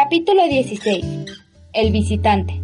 Capítulo 0.00 0.46
16. 0.46 1.04
El 1.72 1.90
visitante. 1.90 2.62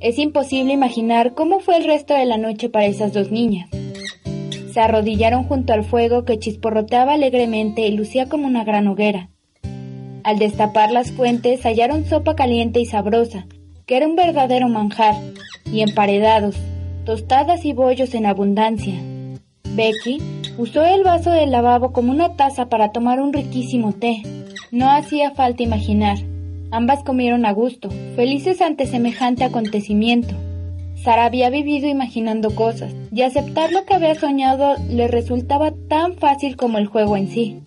Es 0.00 0.18
imposible 0.18 0.74
imaginar 0.74 1.32
cómo 1.32 1.60
fue 1.60 1.78
el 1.78 1.84
resto 1.84 2.12
de 2.12 2.26
la 2.26 2.36
noche 2.36 2.68
para 2.68 2.84
esas 2.84 3.14
dos 3.14 3.30
niñas. 3.30 3.70
Se 4.70 4.78
arrodillaron 4.78 5.44
junto 5.44 5.72
al 5.72 5.82
fuego 5.82 6.26
que 6.26 6.38
chisporroteaba 6.38 7.14
alegremente 7.14 7.86
y 7.86 7.92
lucía 7.92 8.28
como 8.28 8.46
una 8.46 8.64
gran 8.64 8.86
hoguera. 8.86 9.30
Al 10.24 10.38
destapar 10.38 10.92
las 10.92 11.10
fuentes 11.10 11.62
hallaron 11.64 12.04
sopa 12.04 12.36
caliente 12.36 12.80
y 12.80 12.84
sabrosa, 12.84 13.46
que 13.86 13.96
era 13.96 14.06
un 14.06 14.14
verdadero 14.14 14.68
manjar, 14.68 15.14
y 15.72 15.80
emparedados, 15.80 16.54
tostadas 17.06 17.64
y 17.64 17.72
bollos 17.72 18.12
en 18.12 18.26
abundancia. 18.26 19.00
Becky 19.70 20.18
usó 20.58 20.84
el 20.84 21.02
vaso 21.02 21.30
del 21.30 21.50
lavabo 21.50 21.94
como 21.94 22.12
una 22.12 22.36
taza 22.36 22.68
para 22.68 22.92
tomar 22.92 23.22
un 23.22 23.32
riquísimo 23.32 23.94
té. 23.94 24.20
No 24.70 24.90
hacía 24.90 25.30
falta 25.30 25.62
imaginar. 25.62 26.18
Ambas 26.70 27.04
comieron 27.04 27.46
a 27.46 27.52
gusto, 27.52 27.90
felices 28.16 28.60
ante 28.60 28.86
semejante 28.86 29.44
acontecimiento. 29.44 30.34
Sara 30.96 31.26
había 31.26 31.50
vivido 31.50 31.88
imaginando 31.88 32.54
cosas, 32.54 32.92
y 33.12 33.22
aceptar 33.22 33.70
lo 33.70 33.84
que 33.84 33.94
había 33.94 34.14
soñado 34.16 34.74
le 34.88 35.06
resultaba 35.06 35.72
tan 35.88 36.14
fácil 36.16 36.56
como 36.56 36.78
el 36.78 36.86
juego 36.86 37.16
en 37.16 37.28
sí. 37.28 37.60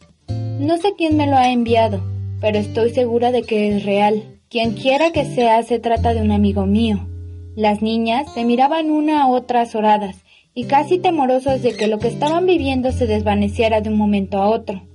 No 0.60 0.78
sé 0.78 0.94
quién 0.98 1.16
me 1.16 1.28
lo 1.28 1.38
ha 1.38 1.52
enviado, 1.52 2.02
pero 2.42 2.58
estoy 2.58 2.90
segura 2.90 3.32
de 3.32 3.44
que 3.44 3.70
es 3.70 3.86
real. 3.86 4.24
Quien 4.50 4.74
quiera 4.74 5.12
que 5.12 5.24
sea, 5.24 5.64
se 5.64 5.80
trata 5.80 6.14
de 6.14 6.22
un 6.22 6.32
amigo 6.32 6.66
mío. 6.66 7.08
Las 7.56 7.82
niñas 7.82 8.34
se 8.34 8.44
miraban 8.44 8.92
una 8.92 9.24
a 9.24 9.28
otra 9.28 9.62
azoradas 9.62 10.18
y 10.54 10.66
casi 10.66 10.98
temorosas 10.98 11.62
de 11.62 11.78
que 11.78 11.88
lo 11.88 12.00
que 12.00 12.10
estaban 12.10 12.46
viviendo 12.46 12.92
se 12.92 13.08
desvaneciera 13.08 13.80
de 13.80 13.90
un 13.90 13.98
momento 13.98 14.40
a 14.40 14.50
otro. 14.50 14.89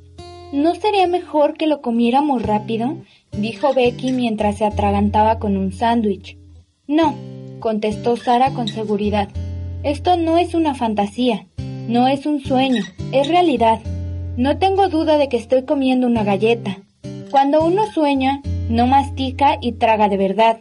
¿No 0.55 0.77
sería 0.77 1.09
mejor 1.09 1.55
que 1.55 1.67
lo 1.67 1.81
comiéramos 1.81 2.45
rápido? 2.45 2.99
dijo 3.37 3.75
Becky 3.75 4.13
mientras 4.13 4.59
se 4.59 4.65
atragantaba 4.65 5.41
con 5.41 5.57
un 5.57 5.73
sándwich. 5.73 6.39
No, 6.87 7.17
contestó 7.59 8.17
Sara 8.17 8.51
con 8.53 8.69
seguridad. 8.69 9.29
Esto 9.83 10.17
no 10.17 10.39
es 10.39 10.55
una 10.55 10.77
fantasía, 10.77 11.49
no 11.89 12.07
es 12.07 12.25
un 12.25 12.39
sueño, 12.39 12.85
es 13.11 13.27
realidad. 13.27 13.81
No 14.37 14.57
tengo 14.59 14.89
duda 14.89 15.19
de 15.19 15.29
que 15.29 15.39
estoy 15.39 15.65
comiendo 15.65 16.07
una 16.07 16.23
galleta. 16.23 16.79
Cuando 17.33 17.65
uno 17.65 17.91
sueña, 17.91 18.41
no 18.69 18.87
mastica 18.87 19.59
y 19.61 19.73
traga 19.73 20.09
de 20.09 20.19
verdad, 20.19 20.61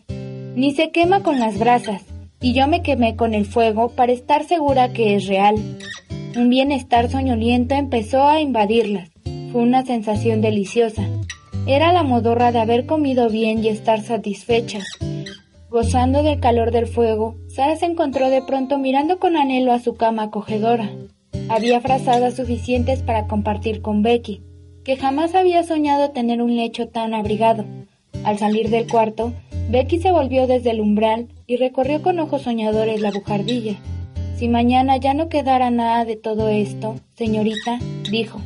ni 0.55 0.71
se 0.73 0.89
quema 0.89 1.21
con 1.21 1.39
las 1.39 1.59
brasas, 1.59 2.01
y 2.41 2.53
yo 2.53 2.67
me 2.67 2.81
quemé 2.81 3.15
con 3.15 3.35
el 3.35 3.45
fuego 3.45 3.89
para 3.89 4.11
estar 4.11 4.43
segura 4.43 4.91
que 4.91 5.13
es 5.13 5.27
real. 5.27 5.53
Un 6.35 6.49
bienestar 6.49 7.11
soñoliento 7.11 7.75
empezó 7.75 8.23
a 8.23 8.41
invadirlas. 8.41 9.12
Fue 9.53 9.61
una 9.61 9.85
sensación 9.85 10.41
deliciosa. 10.41 11.07
Era 11.67 11.93
la 11.93 12.01
modorra 12.01 12.51
de 12.51 12.59
haber 12.59 12.87
comido 12.87 13.29
bien 13.29 13.63
y 13.63 13.67
estar 13.67 14.01
satisfechas. 14.01 14.83
Gozando 15.69 16.23
del 16.23 16.39
calor 16.39 16.71
del 16.71 16.87
fuego, 16.87 17.35
Sara 17.49 17.75
se 17.75 17.85
encontró 17.85 18.31
de 18.31 18.41
pronto 18.41 18.79
mirando 18.79 19.19
con 19.19 19.37
anhelo 19.37 19.71
a 19.71 19.77
su 19.77 19.93
cama 19.93 20.23
acogedora. 20.23 20.89
Había 21.49 21.81
frazadas 21.81 22.35
suficientes 22.35 23.03
para 23.03 23.27
compartir 23.27 23.83
con 23.83 24.01
Becky, 24.01 24.41
que 24.83 24.97
jamás 24.97 25.35
había 25.35 25.61
soñado 25.61 26.09
tener 26.09 26.41
un 26.41 26.55
lecho 26.55 26.87
tan 26.87 27.13
abrigado. 27.13 27.63
Al 28.23 28.39
salir 28.39 28.71
del 28.71 28.89
cuarto, 28.89 29.33
Becky 29.69 29.99
se 29.99 30.11
volvió 30.11 30.47
desde 30.47 30.71
el 30.71 30.81
umbral 30.81 31.27
y 31.45 31.57
recorrió 31.57 32.01
con 32.01 32.17
ojos 32.17 32.41
soñadores 32.41 33.01
la 33.01 33.11
bujardilla. 33.11 33.75
Si 34.35 34.49
mañana 34.49 34.97
ya 34.97 35.13
no 35.13 35.29
quedara 35.29 35.69
nada 35.69 36.05
de 36.05 36.15
todo 36.15 36.49
esto, 36.49 36.95
señorita, 37.15 37.77
dijo, 38.09 38.41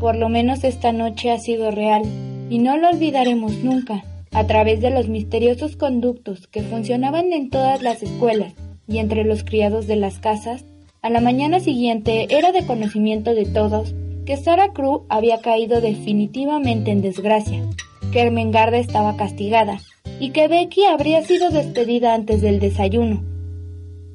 por 0.00 0.16
lo 0.16 0.30
menos 0.30 0.64
esta 0.64 0.92
noche 0.92 1.30
ha 1.30 1.38
sido 1.38 1.70
real, 1.70 2.02
y 2.48 2.58
no 2.58 2.78
lo 2.78 2.88
olvidaremos 2.88 3.58
nunca, 3.58 4.02
a 4.32 4.46
través 4.46 4.80
de 4.80 4.90
los 4.90 5.08
misteriosos 5.08 5.76
conductos 5.76 6.46
que 6.46 6.62
funcionaban 6.62 7.32
en 7.32 7.50
todas 7.50 7.82
las 7.82 8.02
escuelas 8.02 8.54
y 8.88 8.98
entre 8.98 9.24
los 9.24 9.44
criados 9.44 9.86
de 9.86 9.96
las 9.96 10.18
casas, 10.18 10.64
a 11.02 11.10
la 11.10 11.20
mañana 11.20 11.60
siguiente 11.60 12.26
era 12.30 12.50
de 12.50 12.66
conocimiento 12.66 13.34
de 13.34 13.46
todos 13.46 13.94
que 14.24 14.36
Sarah 14.36 14.72
Crew 14.72 15.04
había 15.08 15.40
caído 15.40 15.80
definitivamente 15.80 16.90
en 16.90 17.02
desgracia, 17.02 17.62
que 18.12 18.20
Ermengarda 18.20 18.78
estaba 18.78 19.16
castigada 19.16 19.80
y 20.18 20.30
que 20.30 20.48
Becky 20.48 20.84
habría 20.86 21.22
sido 21.22 21.50
despedida 21.50 22.14
antes 22.14 22.40
del 22.40 22.58
desayuno, 22.58 23.22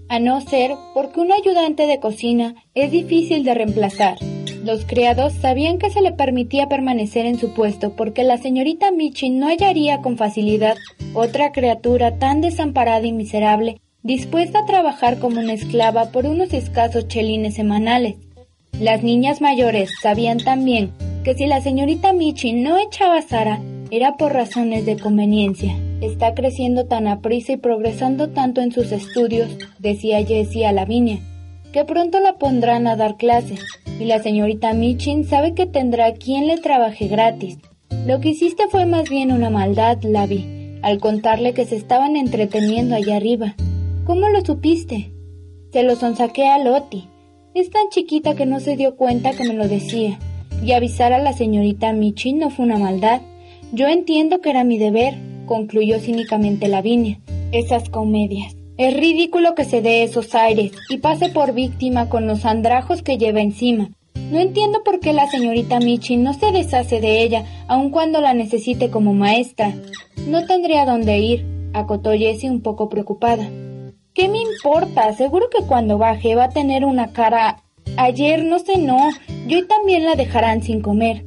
a 0.10 0.20
no 0.20 0.42
ser 0.42 0.72
porque 0.94 1.20
un 1.20 1.32
ayudante 1.32 1.88
de 1.88 2.00
cocina 2.00 2.56
es 2.74 2.92
difícil 2.92 3.44
de 3.44 3.54
reemplazar. 3.54 4.18
Los 4.66 4.84
criados 4.84 5.34
sabían 5.34 5.78
que 5.78 5.92
se 5.92 6.02
le 6.02 6.12
permitía 6.12 6.68
permanecer 6.68 7.28
en 7.28 7.38
su 7.38 7.54
puesto 7.54 7.96
porque 7.96 8.24
la 8.24 8.40
señorita 8.40 8.90
Michin 8.90 9.38
no 9.38 9.46
hallaría 9.46 10.02
con 10.02 10.18
facilidad 10.18 10.76
otra 11.14 11.52
criatura 11.52 12.18
tan 12.18 12.42
desamparada 12.42 13.06
y 13.06 13.12
miserable 13.12 13.80
dispuesta 14.02 14.62
a 14.62 14.66
trabajar 14.66 15.20
como 15.20 15.40
una 15.40 15.54
esclava 15.54 16.06
por 16.06 16.26
unos 16.26 16.52
escasos 16.52 17.08
chelines 17.08 17.54
semanales. 17.54 18.16
Las 18.80 19.04
niñas 19.04 19.40
mayores 19.40 19.92
sabían 20.02 20.40
también 20.40 20.92
que 21.24 21.36
si 21.36 21.46
la 21.46 21.62
señorita 21.62 22.12
Michi 22.12 22.54
no 22.54 22.80
echaba 22.80 23.20
a 23.20 23.22
Sara, 23.22 23.62
era 23.92 24.18
por 24.18 24.34
razones 24.34 24.84
de 24.88 24.98
conveniencia. 24.98 25.78
Está 26.02 26.34
creciendo 26.34 26.88
tan 26.88 27.06
aprisa 27.06 27.52
y 27.52 27.58
progresando 27.58 28.30
tanto 28.30 28.62
en 28.62 28.72
sus 28.72 28.92
estudios, 28.92 29.56
decía 29.78 30.26
Jessie 30.26 30.66
a 30.66 30.72
Lavinia, 30.72 31.20
que 31.76 31.84
pronto 31.84 32.22
la 32.22 32.38
pondrán 32.38 32.88
a 32.88 32.96
dar 32.96 33.18
clases, 33.18 33.60
y 34.00 34.06
la 34.06 34.24
señorita 34.24 34.72
Michin 34.72 35.26
sabe 35.26 35.54
que 35.54 35.66
tendrá 35.66 36.14
quien 36.14 36.48
le 36.48 36.56
trabaje 36.56 37.10
gratis. 37.10 37.58
Lo 38.08 38.22
que 38.22 38.30
hiciste 38.30 38.70
fue 38.70 38.86
más 38.86 39.10
bien 39.10 39.34
una 39.34 39.50
maldad, 39.50 40.02
Lavi, 40.02 40.80
al 40.82 41.02
contarle 41.02 41.54
que 41.54 41.66
se 41.66 41.76
estaban 41.76 42.16
entreteniendo 42.16 42.96
allá 42.96 43.18
arriba. 43.18 43.56
¿Cómo 44.06 44.30
lo 44.30 44.40
supiste? 44.40 45.12
Se 45.74 45.84
lo 45.84 45.98
sonsaqué 45.98 46.48
a 46.48 46.60
Loti. 46.60 47.10
Es 47.54 47.70
tan 47.72 47.90
chiquita 47.90 48.36
que 48.36 48.46
no 48.46 48.62
se 48.62 48.78
dio 48.78 48.96
cuenta 48.96 49.32
que 49.34 49.44
me 49.44 49.54
lo 49.54 49.68
decía. 49.68 50.18
Y 50.64 50.72
avisar 50.72 51.12
a 51.12 51.20
la 51.20 51.34
señorita 51.34 51.92
Michi 51.92 52.32
no 52.32 52.52
fue 52.52 52.64
una 52.64 52.78
maldad. 52.78 53.20
Yo 53.74 53.90
entiendo 53.90 54.40
que 54.40 54.52
era 54.52 54.64
mi 54.64 54.78
deber, 54.78 55.16
concluyó 55.46 56.00
cínicamente 56.00 56.70
Lavinia. 56.70 57.20
Esas 57.52 57.90
comedias. 57.90 58.56
Es 58.78 58.94
ridículo 58.94 59.56
que 59.56 59.64
se 59.64 59.82
dé 59.82 60.04
esos 60.04 60.36
aires 60.36 60.74
y 60.90 60.98
pase 60.98 61.30
por 61.30 61.54
víctima 61.54 62.10
con 62.10 62.28
los 62.28 62.44
andrajos 62.44 63.02
que 63.02 63.18
lleva 63.18 63.40
encima. 63.40 63.90
No 64.32 64.40
entiendo 64.40 64.84
por 64.84 65.00
qué 65.00 65.14
la 65.14 65.30
señorita 65.30 65.80
Michi 65.80 66.18
no 66.18 66.34
se 66.34 66.52
deshace 66.52 67.00
de 67.00 67.22
ella, 67.22 67.46
aun 67.68 67.90
cuando 67.90 68.20
la 68.20 68.34
necesite 68.34 68.90
como 68.90 69.14
maestra. 69.14 69.74
No 70.28 70.46
tendría 70.46 70.86
dónde 70.86 71.20
ir, 71.20 71.46
acotó 71.74 72.12
Jessie 72.12 72.50
un 72.50 72.62
poco 72.62 72.90
preocupada. 72.90 73.48
¿Qué 74.14 74.28
me 74.28 74.40
importa? 74.40 75.14
Seguro 75.14 75.50
que 75.50 75.66
cuando 75.66 75.98
baje 75.98 76.36
va 76.36 76.46
a 76.46 76.50
tener 76.50 76.84
una 76.84 77.14
cara... 77.14 77.62
Ayer 77.98 78.44
no 78.44 78.60
cenó, 78.60 79.10
y 79.48 79.56
hoy 79.56 79.68
también 79.68 80.04
la 80.04 80.16
dejarán 80.16 80.64
sin 80.64 80.82
comer. 80.82 81.24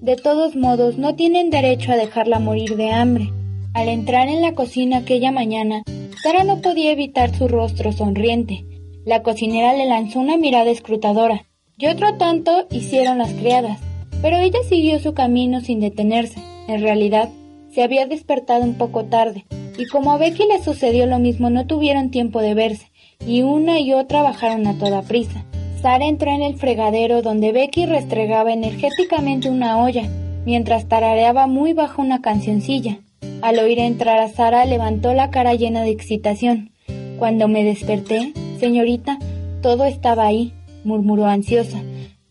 De 0.00 0.14
todos 0.14 0.54
modos, 0.54 0.96
no 0.96 1.16
tienen 1.16 1.50
derecho 1.50 1.90
a 1.90 1.96
dejarla 1.96 2.38
morir 2.38 2.76
de 2.76 2.92
hambre. 2.92 3.32
Al 3.72 3.88
entrar 3.88 4.28
en 4.28 4.42
la 4.42 4.52
cocina 4.52 4.98
aquella 4.98 5.32
mañana, 5.32 5.82
Sara 6.24 6.42
no 6.42 6.62
podía 6.62 6.90
evitar 6.90 7.36
su 7.36 7.48
rostro 7.48 7.92
sonriente. 7.92 8.64
La 9.04 9.22
cocinera 9.22 9.74
le 9.74 9.84
lanzó 9.84 10.20
una 10.20 10.38
mirada 10.38 10.70
escrutadora, 10.70 11.44
y 11.76 11.86
otro 11.88 12.16
tanto 12.16 12.66
hicieron 12.70 13.18
las 13.18 13.34
criadas, 13.34 13.78
pero 14.22 14.38
ella 14.38 14.60
siguió 14.66 14.98
su 15.00 15.12
camino 15.12 15.60
sin 15.60 15.80
detenerse. 15.80 16.40
En 16.66 16.80
realidad, 16.80 17.28
se 17.74 17.82
había 17.82 18.06
despertado 18.06 18.64
un 18.64 18.72
poco 18.78 19.04
tarde, 19.04 19.44
y 19.76 19.86
como 19.88 20.12
a 20.12 20.16
Becky 20.16 20.44
le 20.46 20.62
sucedió 20.62 21.04
lo 21.04 21.18
mismo, 21.18 21.50
no 21.50 21.66
tuvieron 21.66 22.10
tiempo 22.10 22.40
de 22.40 22.54
verse, 22.54 22.90
y 23.26 23.42
una 23.42 23.78
y 23.80 23.92
otra 23.92 24.22
bajaron 24.22 24.66
a 24.66 24.78
toda 24.78 25.02
prisa. 25.02 25.44
Sara 25.82 26.06
entró 26.06 26.30
en 26.30 26.40
el 26.40 26.54
fregadero 26.54 27.20
donde 27.20 27.52
Becky 27.52 27.84
restregaba 27.84 28.50
energéticamente 28.50 29.50
una 29.50 29.76
olla, 29.84 30.08
mientras 30.46 30.88
tarareaba 30.88 31.46
muy 31.48 31.74
bajo 31.74 32.00
una 32.00 32.22
cancioncilla. 32.22 33.00
Al 33.42 33.58
oír 33.58 33.78
entrar 33.78 34.20
a 34.20 34.28
Sara 34.28 34.64
levantó 34.64 35.12
la 35.14 35.30
cara 35.30 35.54
llena 35.54 35.82
de 35.82 35.90
excitación. 35.90 36.70
Cuando 37.18 37.48
me 37.48 37.64
desperté, 37.64 38.32
señorita, 38.58 39.18
todo 39.62 39.84
estaba 39.84 40.26
ahí, 40.26 40.52
murmuró 40.84 41.26
ansiosa. 41.26 41.82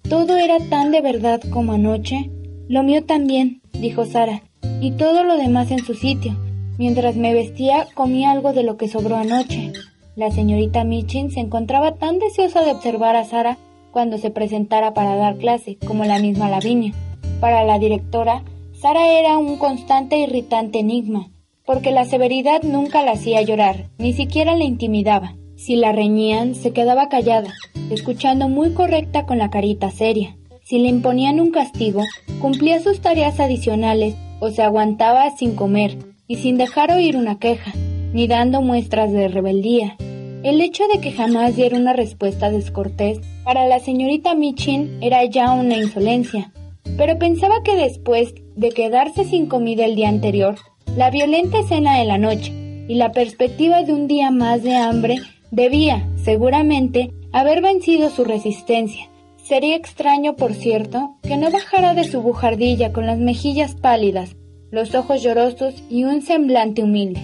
Todo 0.09 0.37
era 0.37 0.57
tan 0.69 0.91
de 0.91 1.01
verdad 1.01 1.41
como 1.51 1.73
anoche. 1.73 2.29
Lo 2.67 2.83
mío 2.83 3.03
también, 3.05 3.61
dijo 3.73 4.05
Sara. 4.05 4.41
y 4.81 4.91
todo 4.91 5.23
lo 5.23 5.37
demás 5.37 5.71
en 5.71 5.79
su 5.79 5.93
sitio. 5.93 6.35
Mientras 6.77 7.15
me 7.15 7.33
vestía, 7.33 7.87
comí 7.93 8.25
algo 8.25 8.51
de 8.51 8.63
lo 8.63 8.77
que 8.77 8.87
sobró 8.87 9.15
anoche. 9.15 9.71
La 10.15 10.29
señorita 10.31 10.83
Michin 10.83 11.31
se 11.31 11.39
encontraba 11.39 11.95
tan 11.95 12.19
deseosa 12.19 12.63
de 12.63 12.71
observar 12.71 13.15
a 13.15 13.23
Sara 13.23 13.57
cuando 13.91 14.17
se 14.17 14.29
presentara 14.29 14.93
para 14.93 15.15
dar 15.15 15.37
clase, 15.37 15.77
como 15.85 16.03
la 16.03 16.19
misma 16.19 16.49
Lavinia. 16.49 16.93
Para 17.39 17.63
la 17.63 17.79
directora, 17.79 18.43
Sara 18.83 19.17
era 19.17 19.37
un 19.37 19.55
constante 19.55 20.17
irritante 20.17 20.79
enigma, 20.79 21.31
porque 21.65 21.91
la 21.91 22.03
severidad 22.03 22.63
nunca 22.63 23.01
la 23.01 23.13
hacía 23.13 23.41
llorar, 23.41 23.87
ni 23.97 24.11
siquiera 24.11 24.57
la 24.57 24.65
intimidaba. 24.65 25.37
Si 25.55 25.77
la 25.77 25.93
reñían, 25.93 26.53
se 26.53 26.73
quedaba 26.73 27.07
callada, 27.07 27.53
escuchando 27.89 28.49
muy 28.49 28.73
correcta 28.73 29.25
con 29.25 29.37
la 29.37 29.49
carita 29.49 29.89
seria. 29.89 30.35
Si 30.65 30.79
le 30.79 30.89
imponían 30.89 31.39
un 31.39 31.51
castigo, 31.51 32.01
cumplía 32.41 32.81
sus 32.81 32.99
tareas 32.99 33.39
adicionales 33.39 34.15
o 34.41 34.49
se 34.49 34.63
aguantaba 34.63 35.31
sin 35.31 35.55
comer 35.55 35.97
y 36.27 36.35
sin 36.35 36.57
dejar 36.57 36.91
oír 36.91 37.15
una 37.15 37.39
queja, 37.39 37.71
ni 38.11 38.27
dando 38.27 38.61
muestras 38.61 39.13
de 39.13 39.29
rebeldía. 39.29 39.95
El 40.43 40.59
hecho 40.59 40.83
de 40.93 40.99
que 40.99 41.13
jamás 41.13 41.55
diera 41.55 41.77
una 41.77 41.93
respuesta 41.93 42.51
descortés 42.51 43.21
para 43.45 43.65
la 43.65 43.79
señorita 43.79 44.35
Michin 44.35 44.97
era 44.99 45.23
ya 45.23 45.53
una 45.53 45.77
insolencia, 45.77 46.51
pero 46.97 47.17
pensaba 47.17 47.63
que 47.63 47.77
después 47.77 48.33
de 48.55 48.69
quedarse 48.69 49.25
sin 49.25 49.47
comida 49.47 49.85
el 49.85 49.95
día 49.95 50.09
anterior, 50.09 50.55
la 50.95 51.09
violenta 51.09 51.59
escena 51.59 51.97
de 51.97 52.05
la 52.05 52.17
noche 52.17 52.51
y 52.87 52.95
la 52.95 53.11
perspectiva 53.11 53.83
de 53.83 53.93
un 53.93 54.07
día 54.07 54.31
más 54.31 54.63
de 54.63 54.75
hambre 54.75 55.19
debía, 55.51 56.07
seguramente, 56.23 57.13
haber 57.31 57.61
vencido 57.61 58.09
su 58.09 58.23
resistencia. 58.23 59.09
Sería 59.37 59.75
extraño, 59.75 60.35
por 60.35 60.53
cierto, 60.53 61.17
que 61.21 61.37
no 61.37 61.51
bajara 61.51 61.93
de 61.93 62.05
su 62.05 62.21
bujardilla 62.21 62.93
con 62.93 63.05
las 63.05 63.17
mejillas 63.17 63.75
pálidas, 63.75 64.35
los 64.71 64.95
ojos 64.95 65.21
llorosos 65.21 65.83
y 65.89 66.05
un 66.05 66.21
semblante 66.21 66.81
humilde. 66.81 67.21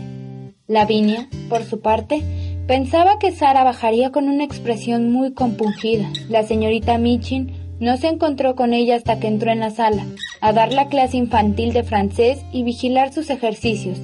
Lavinia, 0.67 1.29
por 1.49 1.63
su 1.63 1.79
parte, 1.79 2.21
pensaba 2.67 3.17
que 3.17 3.31
Sara 3.31 3.63
bajaría 3.63 4.11
con 4.11 4.29
una 4.29 4.43
expresión 4.43 5.11
muy 5.11 5.33
compungida. 5.33 6.11
La 6.29 6.43
señorita 6.43 6.97
Michin 6.97 7.53
no 7.79 7.97
se 7.97 8.07
encontró 8.07 8.55
con 8.55 8.73
ella 8.73 8.95
hasta 8.95 9.19
que 9.19 9.27
entró 9.27 9.51
en 9.51 9.59
la 9.59 9.71
sala, 9.71 10.05
a 10.41 10.53
dar 10.53 10.73
la 10.73 10.87
clase 10.87 11.17
infantil 11.17 11.73
de 11.73 11.83
francés 11.83 12.39
y 12.51 12.63
vigilar 12.63 13.13
sus 13.13 13.29
ejercicios. 13.29 13.99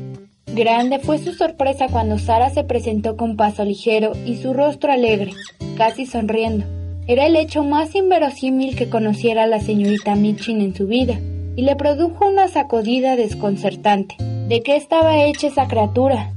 Grande 0.48 1.00
fue 1.00 1.18
su 1.18 1.34
sorpresa 1.34 1.88
cuando 1.90 2.18
Sara 2.18 2.50
se 2.50 2.64
presentó 2.64 3.18
con 3.18 3.36
paso 3.36 3.66
ligero 3.66 4.14
y 4.26 4.38
su 4.38 4.54
rostro 4.54 4.92
alegre, 4.92 5.32
casi 5.78 6.06
sonriendo. 6.06 6.66
Era 7.08 7.26
el 7.26 7.36
hecho 7.36 7.64
más 7.64 7.94
inverosímil 7.94 8.76
que 8.76 8.90
conociera 8.90 9.48
la 9.48 9.60
señorita 9.60 10.16
Michin 10.16 10.62
en 10.62 10.74
su 10.74 10.88
vida, 10.88 11.20
y 11.56 11.64
le 11.64 11.76
produjo 11.76 12.28
una 12.28 12.48
sacudida 12.48 13.16
desconcertante. 13.16 14.16
¿De 14.48 14.62
qué 14.62 14.76
estaba 14.76 15.24
hecha 15.24 15.48
esa 15.48 15.68
criatura? 15.68 16.34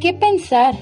¿Qué 0.00 0.12
pensar? 0.12 0.74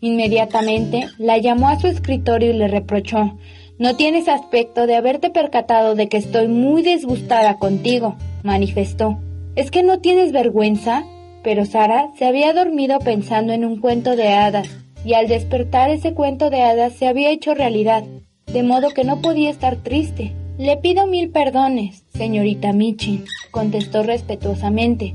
Inmediatamente 0.00 1.06
la 1.18 1.38
llamó 1.38 1.68
a 1.68 1.80
su 1.80 1.86
escritorio 1.86 2.50
y 2.50 2.54
le 2.54 2.68
reprochó 2.68 3.38
No 3.78 3.94
tienes 3.94 4.26
aspecto 4.26 4.86
de 4.86 4.96
haberte 4.96 5.28
percatado 5.28 5.94
de 5.94 6.08
que 6.08 6.16
estoy 6.16 6.48
muy 6.48 6.80
disgustada 6.80 7.58
contigo, 7.58 8.16
manifestó. 8.42 9.18
¿Es 9.54 9.70
que 9.70 9.82
no 9.82 9.98
tienes 9.98 10.32
vergüenza? 10.32 11.04
Pero 11.42 11.66
Sara 11.66 12.08
se 12.18 12.24
había 12.24 12.54
dormido 12.54 12.98
pensando 13.00 13.52
en 13.52 13.66
un 13.66 13.78
cuento 13.78 14.16
de 14.16 14.28
hadas, 14.28 14.70
y 15.04 15.12
al 15.12 15.28
despertar 15.28 15.90
ese 15.90 16.14
cuento 16.14 16.48
de 16.48 16.62
hadas 16.62 16.94
se 16.94 17.06
había 17.06 17.30
hecho 17.30 17.52
realidad, 17.52 18.02
de 18.46 18.62
modo 18.62 18.88
que 18.90 19.04
no 19.04 19.20
podía 19.20 19.50
estar 19.50 19.76
triste. 19.76 20.32
Le 20.56 20.78
pido 20.78 21.06
mil 21.06 21.28
perdones, 21.28 22.02
señorita 22.16 22.72
Michin, 22.72 23.26
contestó 23.50 24.02
respetuosamente, 24.02 25.14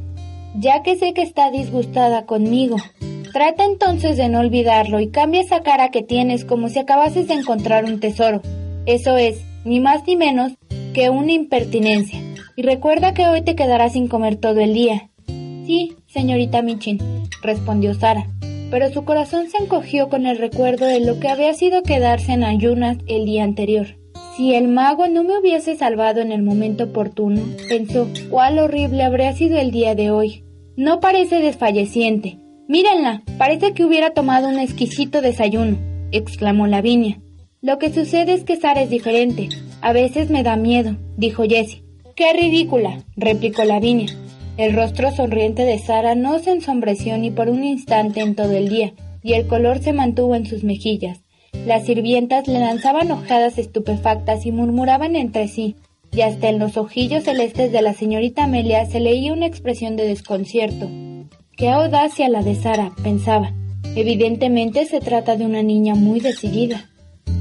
ya 0.56 0.84
que 0.84 0.96
sé 0.96 1.14
que 1.14 1.22
está 1.22 1.52
disgustada 1.52 2.26
conmigo. 2.26 2.78
Trata 3.34 3.66
entonces 3.66 4.18
de 4.18 4.30
no 4.30 4.40
olvidarlo 4.40 5.00
y 5.00 5.10
cambia 5.10 5.42
esa 5.42 5.62
cara 5.62 5.90
que 5.90 6.04
tienes 6.04 6.46
como 6.46 6.70
si 6.70 6.80
acabases 6.80 7.28
de 7.28 7.36
encontrar 7.36 7.86
un 7.86 8.00
tesoro. 8.00 8.42
Eso 8.86 9.18
es, 9.18 9.42
ni 9.64 9.80
más 9.80 10.06
ni 10.06 10.16
menos 10.16 10.54
que 10.94 11.10
una 11.10 11.32
impertinencia. 11.32 12.20
Y 12.56 12.64
recuerda 12.64 13.14
que 13.14 13.28
hoy 13.28 13.42
te 13.42 13.56
quedarás 13.56 13.94
sin 13.94 14.08
comer 14.08 14.36
todo 14.36 14.60
el 14.60 14.74
día, 14.74 15.12
Sí, 15.66 15.96
señorita 16.08 16.62
Michin, 16.64 17.00
respondió 17.44 17.94
Sara, 17.94 18.28
pero 18.72 18.90
su 18.92 19.06
corazón 19.06 19.50
se 19.50 19.64
encogió 19.64 20.10
con 20.10 20.26
el 20.26 20.38
recuerdo 20.38 20.86
de 20.86 21.00
lo 21.00 21.20
que 21.20 21.30
había 21.30 21.54
sido 21.54 21.84
quedarse 21.84 22.34
en 22.34 22.44
ayunas 22.44 22.98
el 23.08 23.26
día 23.26 23.44
anterior. 23.44 24.01
Si 24.38 24.56
el 24.56 24.70
mago 24.70 25.08
no 25.08 25.24
me 25.24 25.38
hubiese 25.38 25.76
salvado 25.76 26.22
en 26.22 26.32
el 26.32 26.42
momento 26.42 26.86
oportuno, 26.86 27.42
pensó, 27.68 28.08
cuál 28.30 28.60
horrible 28.60 29.04
habría 29.04 29.34
sido 29.34 29.58
el 29.58 29.72
día 29.72 29.94
de 29.94 30.10
hoy. 30.10 30.46
No 30.78 31.02
parece 31.02 31.42
desfalleciente. 31.42 32.38
Mírenla, 32.70 33.24
parece 33.38 33.74
que 33.74 33.84
hubiera 33.84 34.12
tomado 34.12 34.48
un 34.48 34.58
exquisito 34.58 35.22
desayuno, 35.22 35.78
exclamó 36.14 36.66
Lavinia. 36.66 37.20
Lo 37.62 37.78
que 37.78 37.92
sucede 37.92 38.32
es 38.32 38.46
que 38.46 38.56
Sara 38.56 38.82
es 38.82 38.90
diferente. 38.90 39.50
A 39.82 39.92
veces 39.92 40.30
me 40.30 40.44
da 40.44 40.56
miedo, 40.56 40.96
dijo 41.18 41.44
Jessie. 41.44 41.84
¡Qué 42.16 42.32
ridícula! 42.32 43.04
replicó 43.18 43.66
Lavinia. 43.66 44.08
El 44.56 44.74
rostro 44.74 45.12
sonriente 45.12 45.66
de 45.66 45.78
Sara 45.80 46.16
no 46.16 46.40
se 46.40 46.52
ensombreció 46.52 47.18
ni 47.18 47.32
por 47.32 47.50
un 47.50 47.66
instante 47.66 48.22
en 48.22 48.36
todo 48.36 48.54
el 48.54 48.70
día, 48.70 48.94
y 49.24 49.34
el 49.34 49.48
color 49.48 49.80
se 49.80 49.92
mantuvo 49.92 50.36
en 50.36 50.46
sus 50.46 50.64
mejillas. 50.64 51.20
Las 51.66 51.86
sirvientas 51.86 52.48
le 52.48 52.60
lanzaban 52.60 53.12
ojadas 53.12 53.58
estupefactas 53.58 54.46
y 54.46 54.52
murmuraban 54.52 55.16
entre 55.16 55.48
sí, 55.48 55.76
y 56.12 56.22
hasta 56.22 56.50
en 56.50 56.60
los 56.60 56.76
ojillos 56.76 57.24
celestes 57.24 57.72
de 57.72 57.82
la 57.82 57.94
señorita 57.94 58.46
Amelia 58.46 58.86
se 58.86 59.00
leía 59.00 59.32
una 59.32 59.46
expresión 59.46 59.96
de 59.96 60.08
desconcierto. 60.08 60.90
Qué 61.56 61.70
audacia 61.70 62.30
la 62.30 62.42
de 62.42 62.56
Sara, 62.56 62.92
pensaba. 63.04 63.54
Evidentemente 63.96 64.86
se 64.86 65.00
trata 65.00 65.36
de 65.36 65.46
una 65.46 65.62
niña 65.62 65.96
muy 65.96 66.20
decidida. 66.20 66.90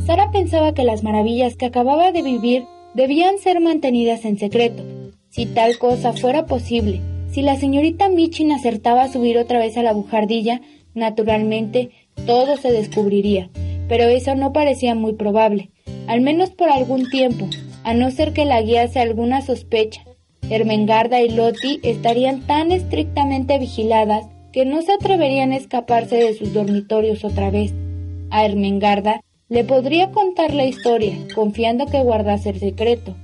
Sara 0.07 0.31
pensaba 0.31 0.75
que 0.75 0.85
las 0.85 1.03
maravillas 1.03 1.57
que 1.57 1.67
acababa 1.67 2.13
de 2.13 2.23
vivir 2.23 2.65
debían 2.95 3.39
ser 3.39 3.61
mantenidas 3.61 4.25
en 4.25 4.39
secreto, 4.39 4.83
si 5.31 5.47
tal 5.47 5.79
cosa 5.79 6.13
fuera 6.13 6.47
posible, 6.47 7.01
si 7.31 7.43
la 7.43 7.57
señorita 7.57 8.09
Michin 8.09 8.51
acertaba 8.51 9.05
a 9.05 9.13
subir 9.13 9.39
otra 9.39 9.61
vez 9.61 9.77
a 9.77 9.83
la 9.83 9.93
bujardilla, 9.93 10.61
naturalmente 10.95 11.91
todo 12.27 12.57
se 12.57 12.73
descubriría, 12.73 13.49
pero 13.91 14.05
eso 14.05 14.37
no 14.37 14.53
parecía 14.53 14.95
muy 14.95 15.15
probable, 15.15 15.73
al 16.07 16.21
menos 16.21 16.51
por 16.51 16.71
algún 16.71 17.11
tiempo, 17.11 17.49
a 17.83 17.93
no 17.93 18.13
ser 18.13 18.33
que 18.33 18.45
la 18.45 18.63
guiase 18.63 19.01
alguna 19.01 19.43
sospecha. 19.43 20.03
Ermengarda 20.49 21.21
y 21.21 21.29
Loti 21.29 21.81
estarían 21.83 22.47
tan 22.47 22.71
estrictamente 22.71 23.59
vigiladas 23.59 24.27
que 24.53 24.65
no 24.65 24.81
se 24.83 24.93
atreverían 24.93 25.51
a 25.51 25.57
escaparse 25.57 26.17
de 26.19 26.35
sus 26.35 26.55
dormitorios 26.55 27.25
otra 27.25 27.51
vez. 27.51 27.75
A 28.31 28.45
Ermengarda 28.45 29.23
le 29.49 29.65
podría 29.65 30.13
contar 30.13 30.55
la 30.55 30.67
historia, 30.67 31.17
confiando 31.35 31.87
que 31.87 32.01
guardase 32.01 32.51
el 32.51 32.61
secreto, 32.61 33.17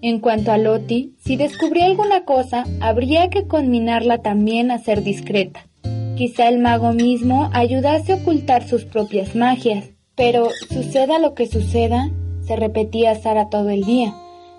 en 0.00 0.20
cuanto 0.20 0.52
a 0.52 0.58
Loti, 0.58 1.14
si 1.18 1.36
descubría 1.36 1.86
alguna 1.86 2.24
cosa, 2.24 2.64
habría 2.80 3.30
que 3.30 3.48
conminarla 3.48 4.18
también 4.18 4.70
a 4.70 4.78
ser 4.78 5.02
discreta. 5.02 5.66
Quizá 6.16 6.48
el 6.50 6.58
mago 6.58 6.92
mismo 6.92 7.50
ayudase 7.52 8.12
a 8.12 8.16
ocultar 8.16 8.68
sus 8.68 8.84
propias 8.84 9.34
magias, 9.34 9.93
pero 10.14 10.48
suceda 10.68 11.18
lo 11.18 11.34
que 11.34 11.46
suceda, 11.46 12.10
se 12.46 12.56
repetía 12.56 13.14
Sara 13.14 13.48
todo 13.48 13.70
el 13.70 13.84
día. 13.84 14.14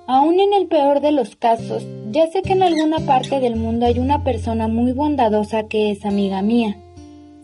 Aún 0.07 0.39
en 0.39 0.53
el 0.53 0.67
peor 0.67 1.01
de 1.01 1.11
los 1.11 1.35
casos, 1.35 1.85
ya 2.11 2.27
sé 2.27 2.41
que 2.41 2.53
en 2.53 2.63
alguna 2.63 2.99
parte 2.99 3.39
del 3.39 3.55
mundo 3.55 3.85
hay 3.85 3.99
una 3.99 4.23
persona 4.23 4.67
muy 4.67 4.91
bondadosa 4.91 5.67
que 5.67 5.91
es 5.91 6.05
amiga 6.05 6.41
mía. 6.41 6.77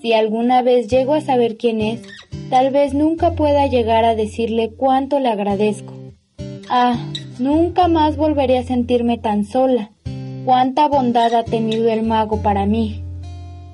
Si 0.02 0.14
alguna 0.14 0.62
vez 0.62 0.88
llego 0.88 1.14
a 1.14 1.22
saber 1.22 1.58
quién 1.58 1.82
es, 1.82 2.02
tal 2.50 2.72
vez 2.72 2.94
nunca 2.94 3.34
pueda 3.34 3.68
llegar 3.68 4.06
a 4.06 4.16
decirle 4.16 4.72
cuánto 4.76 5.20
le 5.20 5.30
agradezco. 5.30 5.94
Ah, 6.70 6.98
Nunca 7.42 7.88
más 7.88 8.18
volveré 8.18 8.60
a 8.60 8.64
sentirme 8.64 9.18
tan 9.18 9.46
sola. 9.46 9.90
Cuánta 10.46 10.88
bondad 10.88 11.34
ha 11.34 11.44
tenido 11.44 11.90
el 11.90 12.04
mago 12.04 12.44
para 12.44 12.68
mí. 12.68 13.04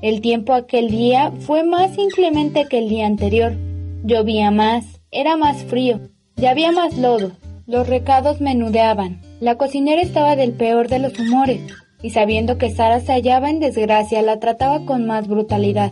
El 0.02 0.22
tiempo 0.22 0.54
aquel 0.54 0.90
día 0.90 1.34
fue 1.40 1.66
más 1.66 1.98
inclemente 1.98 2.66
que 2.70 2.78
el 2.80 2.88
día 2.88 3.06
anterior. 3.06 3.58
Llovía 4.08 4.52
más, 4.52 4.86
era 5.12 5.36
más 5.36 5.66
frío, 5.66 6.00
ya 6.38 6.52
había 6.52 6.72
más 6.72 6.98
lodo. 6.98 7.34
Los 7.66 7.90
recados 7.90 8.40
menudeaban. 8.40 9.20
La 9.42 9.56
cocinera 9.56 10.02
estaba 10.02 10.38
del 10.38 10.54
peor 10.54 10.88
de 10.88 11.00
los 11.00 11.20
humores, 11.20 11.60
y 12.02 12.12
sabiendo 12.12 12.58
que 12.58 12.70
Sara 12.70 13.02
se 13.02 13.12
hallaba 13.12 13.50
en 13.50 13.60
desgracia, 13.60 14.22
la 14.22 14.40
trataba 14.40 14.86
con 14.86 15.06
más 15.06 15.28
brutalidad. 15.28 15.92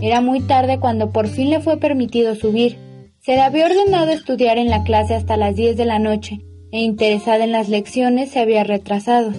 Era 0.00 0.20
muy 0.20 0.38
tarde 0.38 0.78
cuando 0.78 1.10
por 1.10 1.26
fin 1.26 1.50
le 1.50 1.58
fue 1.58 1.78
permitido 1.78 2.36
subir. 2.36 2.78
Se 3.18 3.32
le 3.32 3.40
había 3.40 3.66
ordenado 3.66 4.12
estudiar 4.12 4.56
en 4.56 4.70
la 4.70 4.84
clase 4.84 5.16
hasta 5.16 5.36
las 5.36 5.56
diez 5.56 5.76
de 5.76 5.84
la 5.84 5.98
noche, 5.98 6.38
e 6.70 6.78
interesada 6.82 7.42
en 7.42 7.50
las 7.50 7.68
lecciones 7.68 8.30
se 8.30 8.38
había 8.38 8.62
retrasado. 8.62 9.32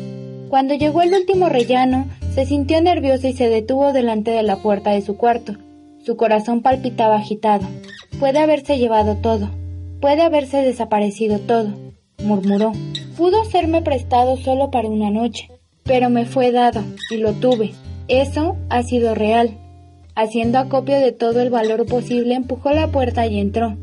Cuando 0.49 0.73
llegó 0.73 1.03
el 1.03 1.13
último 1.13 1.47
rellano, 1.47 2.09
se 2.35 2.45
sintió 2.45 2.81
nerviosa 2.81 3.29
y 3.29 3.33
se 3.33 3.47
detuvo 3.47 3.93
delante 3.93 4.31
de 4.31 4.43
la 4.43 4.57
puerta 4.57 4.91
de 4.91 5.03
su 5.03 5.15
cuarto. 5.15 5.55
Su 6.03 6.17
corazón 6.17 6.61
palpitaba 6.61 7.15
agitado. 7.15 7.65
Puede 8.19 8.39
haberse 8.39 8.77
llevado 8.77 9.15
todo. 9.15 9.49
Puede 10.01 10.21
haberse 10.21 10.57
desaparecido 10.57 11.39
todo, 11.39 11.73
murmuró. 12.23 12.73
Pudo 13.17 13.43
serme 13.45 13.81
prestado 13.81 14.37
solo 14.37 14.71
para 14.71 14.87
una 14.87 15.09
noche. 15.09 15.49
pero 15.89 16.11
me 16.11 16.25
fue 16.25 16.51
dado 16.51 16.83
y 17.09 17.17
lo 17.17 17.33
tuve. 17.33 17.71
Eso 18.07 18.57
ha 18.69 18.83
sido 18.83 19.15
real. 19.15 19.57
Haciendo 20.13 20.59
acopio 20.59 20.99
de 20.99 21.11
todo 21.11 21.41
el 21.41 21.49
valor 21.49 21.87
posible, 21.87 22.35
empujó 22.35 22.69
la 22.71 22.89
puerta 22.89 23.25
y 23.25 23.39
entró. 23.39 23.75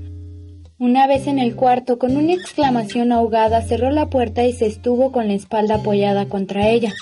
Una 0.79 1.09
vez 1.09 1.27
en 1.27 1.41
el 1.41 1.57
cuarto, 1.57 1.99
con 1.99 2.17
una 2.17 2.33
exclamación 2.33 3.11
ahogada, 3.11 3.61
cerró 3.63 3.91
la 3.91 4.09
puerta 4.09 4.45
y 4.45 4.53
se 4.53 4.67
estuvo 4.67 5.11
con 5.11 5.27
la 5.27 5.35
espalda 5.35 5.77
apoyada 5.77 6.27
contra 6.29 6.69
ella, 6.69 6.93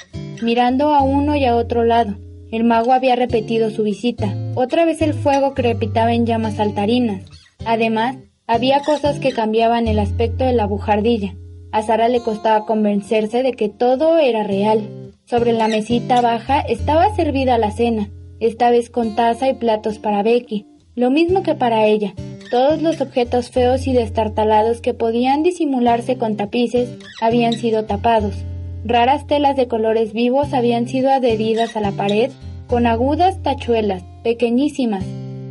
mirando 0.42 0.94
a 0.94 1.02
uno 1.02 1.36
y 1.36 1.44
a 1.44 1.54
otro 1.54 1.84
lado. 1.84 2.14
El 2.54 2.62
mago 2.62 2.92
había 2.92 3.16
repetido 3.16 3.68
su 3.70 3.82
visita. 3.82 4.32
Otra 4.54 4.84
vez 4.84 5.02
el 5.02 5.12
fuego 5.12 5.54
crepitaba 5.54 6.14
en 6.14 6.24
llamas 6.24 6.54
saltarinas. 6.54 7.24
Además, 7.64 8.18
había 8.46 8.78
cosas 8.78 9.18
que 9.18 9.32
cambiaban 9.32 9.88
el 9.88 9.98
aspecto 9.98 10.44
de 10.44 10.52
la 10.52 10.64
bujardilla. 10.64 11.34
A 11.72 11.82
Sara 11.82 12.08
le 12.08 12.20
costaba 12.20 12.64
convencerse 12.64 13.42
de 13.42 13.54
que 13.54 13.70
todo 13.70 14.18
era 14.18 14.44
real. 14.44 15.12
Sobre 15.24 15.52
la 15.52 15.66
mesita 15.66 16.20
baja 16.20 16.60
estaba 16.60 17.12
servida 17.16 17.58
la 17.58 17.72
cena, 17.72 18.10
esta 18.38 18.70
vez 18.70 18.88
con 18.88 19.16
taza 19.16 19.48
y 19.48 19.54
platos 19.54 19.98
para 19.98 20.22
Becky, 20.22 20.64
lo 20.94 21.10
mismo 21.10 21.42
que 21.42 21.56
para 21.56 21.86
ella. 21.86 22.14
Todos 22.52 22.80
los 22.80 23.00
objetos 23.00 23.50
feos 23.50 23.88
y 23.88 23.92
destartalados 23.92 24.80
que 24.80 24.94
podían 24.94 25.42
disimularse 25.42 26.18
con 26.18 26.36
tapices 26.36 26.88
habían 27.20 27.54
sido 27.54 27.84
tapados. 27.86 28.36
Raras 28.84 29.26
telas 29.26 29.56
de 29.56 29.66
colores 29.66 30.12
vivos 30.12 30.52
habían 30.52 30.86
sido 30.86 31.10
adheridas 31.10 31.74
a 31.74 31.80
la 31.80 31.92
pared 31.92 32.30
con 32.66 32.86
agudas 32.86 33.42
tachuelas, 33.42 34.04
pequeñísimas. 34.22 35.04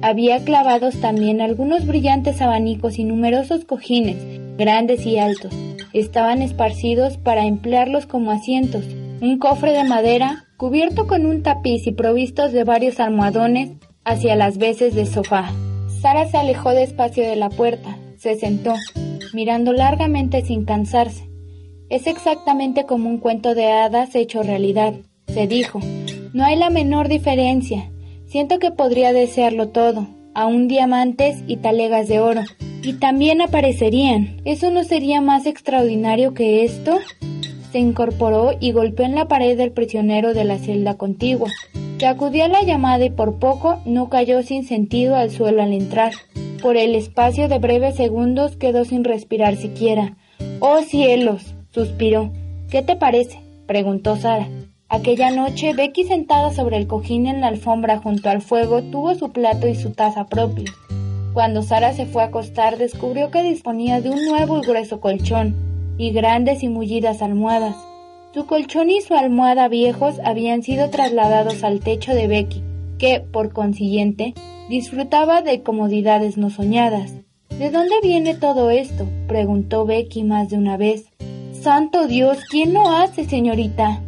Había 0.04 0.44
clavados 0.44 1.02
también 1.02 1.42
algunos 1.42 1.88
brillantes 1.88 2.42
abanicos 2.42 3.00
y 3.00 3.06
numerosos 3.06 3.66
cojines, 3.66 4.18
grandes 4.58 5.08
y 5.08 5.18
altos. 5.18 5.52
Estaban 5.94 6.44
esparcidos 6.44 7.18
para 7.18 7.46
emplearlos 7.46 8.06
como 8.06 8.30
asientos. 8.30 8.86
Un 9.20 9.40
cofre 9.40 9.72
de 9.72 9.84
madera, 9.84 10.46
cubierto 10.58 11.08
con 11.08 11.26
un 11.26 11.42
tapiz 11.42 11.88
y 11.88 11.92
provistos 11.92 12.52
de 12.52 12.64
varios 12.64 13.00
almohadones, 13.00 13.72
hacia 14.04 14.36
las 14.36 14.60
veces 14.60 14.94
de 14.94 15.08
sofá. 15.08 15.52
Sara 16.02 16.28
se 16.28 16.38
alejó 16.38 16.70
despacio 16.72 17.24
de 17.24 17.36
la 17.36 17.50
puerta, 17.50 17.98
se 18.18 18.36
sentó, 18.36 18.76
mirando 19.34 19.74
largamente 19.74 20.44
sin 20.46 20.66
cansarse. 20.66 21.33
Es 21.94 22.08
exactamente 22.08 22.88
como 22.88 23.08
un 23.08 23.20
cuento 23.20 23.54
de 23.54 23.72
hadas 23.72 24.16
hecho 24.16 24.42
realidad, 24.42 24.96
se 25.28 25.46
dijo. 25.46 25.80
No 26.34 26.44
hay 26.44 26.56
la 26.56 26.72
menor 26.72 27.08
diferencia. 27.08 27.92
Siento 28.26 28.58
que 28.58 28.72
podría 28.72 29.14
desearlo 29.14 29.70
todo, 29.70 30.08
aún 30.34 30.68
diamantes 30.68 31.44
y 31.46 31.58
talegas 31.58 32.08
de 32.08 32.20
oro. 32.20 32.42
Y 32.82 32.94
también 32.94 33.42
aparecerían. 33.42 34.42
¿Eso 34.44 34.72
no 34.72 34.84
sería 34.84 35.22
más 35.22 35.46
extraordinario 35.46 36.34
que 36.34 36.66
esto? 36.66 36.98
Se 37.72 37.78
incorporó 37.78 38.54
y 38.60 38.72
golpeó 38.72 39.06
en 39.06 39.14
la 39.14 39.28
pared 39.28 39.56
del 39.56 39.72
prisionero 39.72 40.34
de 40.34 40.46
la 40.46 40.58
celda 40.58 40.96
contigua 40.96 41.52
que 42.00 42.08
acudió 42.08 42.46
a 42.46 42.48
la 42.48 42.64
llamada 42.64 43.06
y 43.06 43.12
por 43.12 43.38
poco 43.38 43.84
no 43.86 44.10
cayó 44.10 44.42
sin 44.42 44.66
sentido 44.66 45.16
al 45.16 45.30
suelo 45.30 45.62
al 45.62 45.74
entrar. 45.74 46.14
Por 46.60 46.76
el 46.76 46.96
espacio 46.96 47.48
de 47.48 47.60
breves 47.60 47.98
segundos 47.98 48.58
quedó 48.58 48.84
sin 48.84 49.04
respirar 49.04 49.58
siquiera. 49.58 50.18
¡Oh 50.60 50.82
cielos! 50.82 51.54
Suspiró. 51.74 52.32
¿Qué 52.70 52.82
te 52.82 52.96
parece? 52.96 53.40
preguntó 53.66 54.16
Sara. 54.16 54.48
Aquella 54.90 55.32
noche, 55.32 55.74
Becky 55.74 56.04
sentada 56.04 56.54
sobre 56.54 56.78
el 56.78 56.86
cojín 56.86 57.26
en 57.26 57.42
la 57.42 57.48
alfombra 57.48 57.98
junto 57.98 58.30
al 58.30 58.42
fuego 58.42 58.84
tuvo 58.84 59.16
su 59.16 59.32
plato 59.32 59.68
y 59.68 59.76
su 59.76 59.92
taza 59.92 60.28
propios. 60.28 60.70
Cuando 61.34 61.64
Sara 61.64 61.94
se 61.94 62.06
fue 62.06 62.22
a 62.22 62.28
acostar, 62.28 62.78
descubrió 62.78 63.32
que 63.32 63.42
disponía 63.42 64.02
de 64.02 64.12
un 64.12 64.24
nuevo 64.26 64.60
y 64.60 64.62
grueso 64.62 65.02
colchón 65.02 65.56
y 65.98 66.12
grandes 66.12 66.62
y 66.62 66.70
mullidas 66.70 67.24
almohadas. 67.24 67.76
Su 68.34 68.46
colchón 68.46 68.92
y 68.92 69.02
su 69.02 69.16
almohada 69.16 69.68
viejos 69.68 70.20
habían 70.24 70.62
sido 70.62 70.92
trasladados 70.92 71.64
al 71.64 71.80
techo 71.80 72.14
de 72.14 72.28
Becky, 72.28 72.64
que, 73.00 73.20
por 73.20 73.52
consiguiente, 73.52 74.36
disfrutaba 74.70 75.42
de 75.42 75.64
comodidades 75.64 76.38
no 76.38 76.52
soñadas. 76.52 77.14
¿De 77.50 77.72
dónde 77.72 77.96
viene 78.04 78.36
todo 78.36 78.70
esto? 78.70 79.08
preguntó 79.28 79.86
Becky 79.86 80.24
más 80.24 80.50
de 80.50 80.58
una 80.58 80.78
vez. 80.78 81.06
Santo 81.64 82.08
Dios, 82.08 82.40
¿quién 82.50 82.74
lo 82.74 82.90
hace, 82.90 83.24
señorita? 83.24 84.02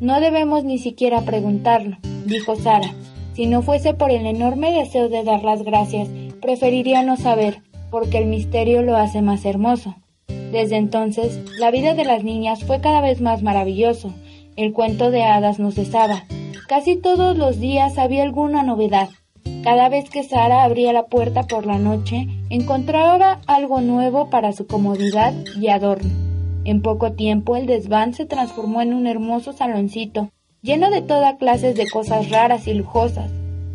No 0.00 0.20
debemos 0.20 0.64
ni 0.64 0.78
siquiera 0.78 1.20
preguntarlo, 1.20 1.98
dijo 2.24 2.56
Sara. 2.56 2.94
Si 3.34 3.44
no 3.44 3.60
fuese 3.60 3.92
por 3.92 4.10
el 4.10 4.24
enorme 4.24 4.72
deseo 4.72 5.10
de 5.10 5.22
dar 5.22 5.44
las 5.44 5.64
gracias, 5.64 6.08
preferiría 6.40 7.02
no 7.02 7.18
saber, 7.18 7.60
porque 7.90 8.16
el 8.16 8.24
misterio 8.24 8.80
lo 8.80 8.96
hace 8.96 9.20
más 9.20 9.44
hermoso. 9.44 9.96
Desde 10.50 10.76
entonces, 10.76 11.40
la 11.58 11.70
vida 11.70 11.92
de 11.92 12.06
las 12.06 12.24
niñas 12.24 12.64
fue 12.64 12.80
cada 12.80 13.02
vez 13.02 13.20
más 13.20 13.42
maravilloso. 13.42 14.14
El 14.56 14.72
cuento 14.72 15.10
de 15.10 15.24
hadas 15.24 15.58
no 15.58 15.72
cesaba. 15.72 16.24
Casi 16.68 16.96
todos 16.96 17.36
los 17.36 17.60
días 17.60 17.98
había 17.98 18.22
alguna 18.22 18.62
novedad. 18.62 19.10
Cada 19.62 19.90
vez 19.90 20.08
que 20.08 20.22
Sara 20.22 20.64
abría 20.64 20.94
la 20.94 21.04
puerta 21.04 21.42
por 21.42 21.66
la 21.66 21.78
noche, 21.78 22.28
encontraba 22.48 23.42
algo 23.46 23.82
nuevo 23.82 24.30
para 24.30 24.52
su 24.52 24.66
comodidad 24.66 25.34
y 25.60 25.68
adorno. 25.68 26.33
En 26.64 26.80
poco 26.80 27.12
tiempo 27.12 27.56
el 27.56 27.66
desván 27.66 28.14
se 28.14 28.24
transformó 28.24 28.80
en 28.80 28.94
un 28.94 29.06
hermoso 29.06 29.52
saloncito, 29.52 30.30
lleno 30.62 30.90
de 30.90 31.02
toda 31.02 31.36
clase 31.36 31.74
de 31.74 31.86
cosas 31.88 32.30
raras 32.30 32.66
y 32.66 32.74
lujosas. 32.74 33.30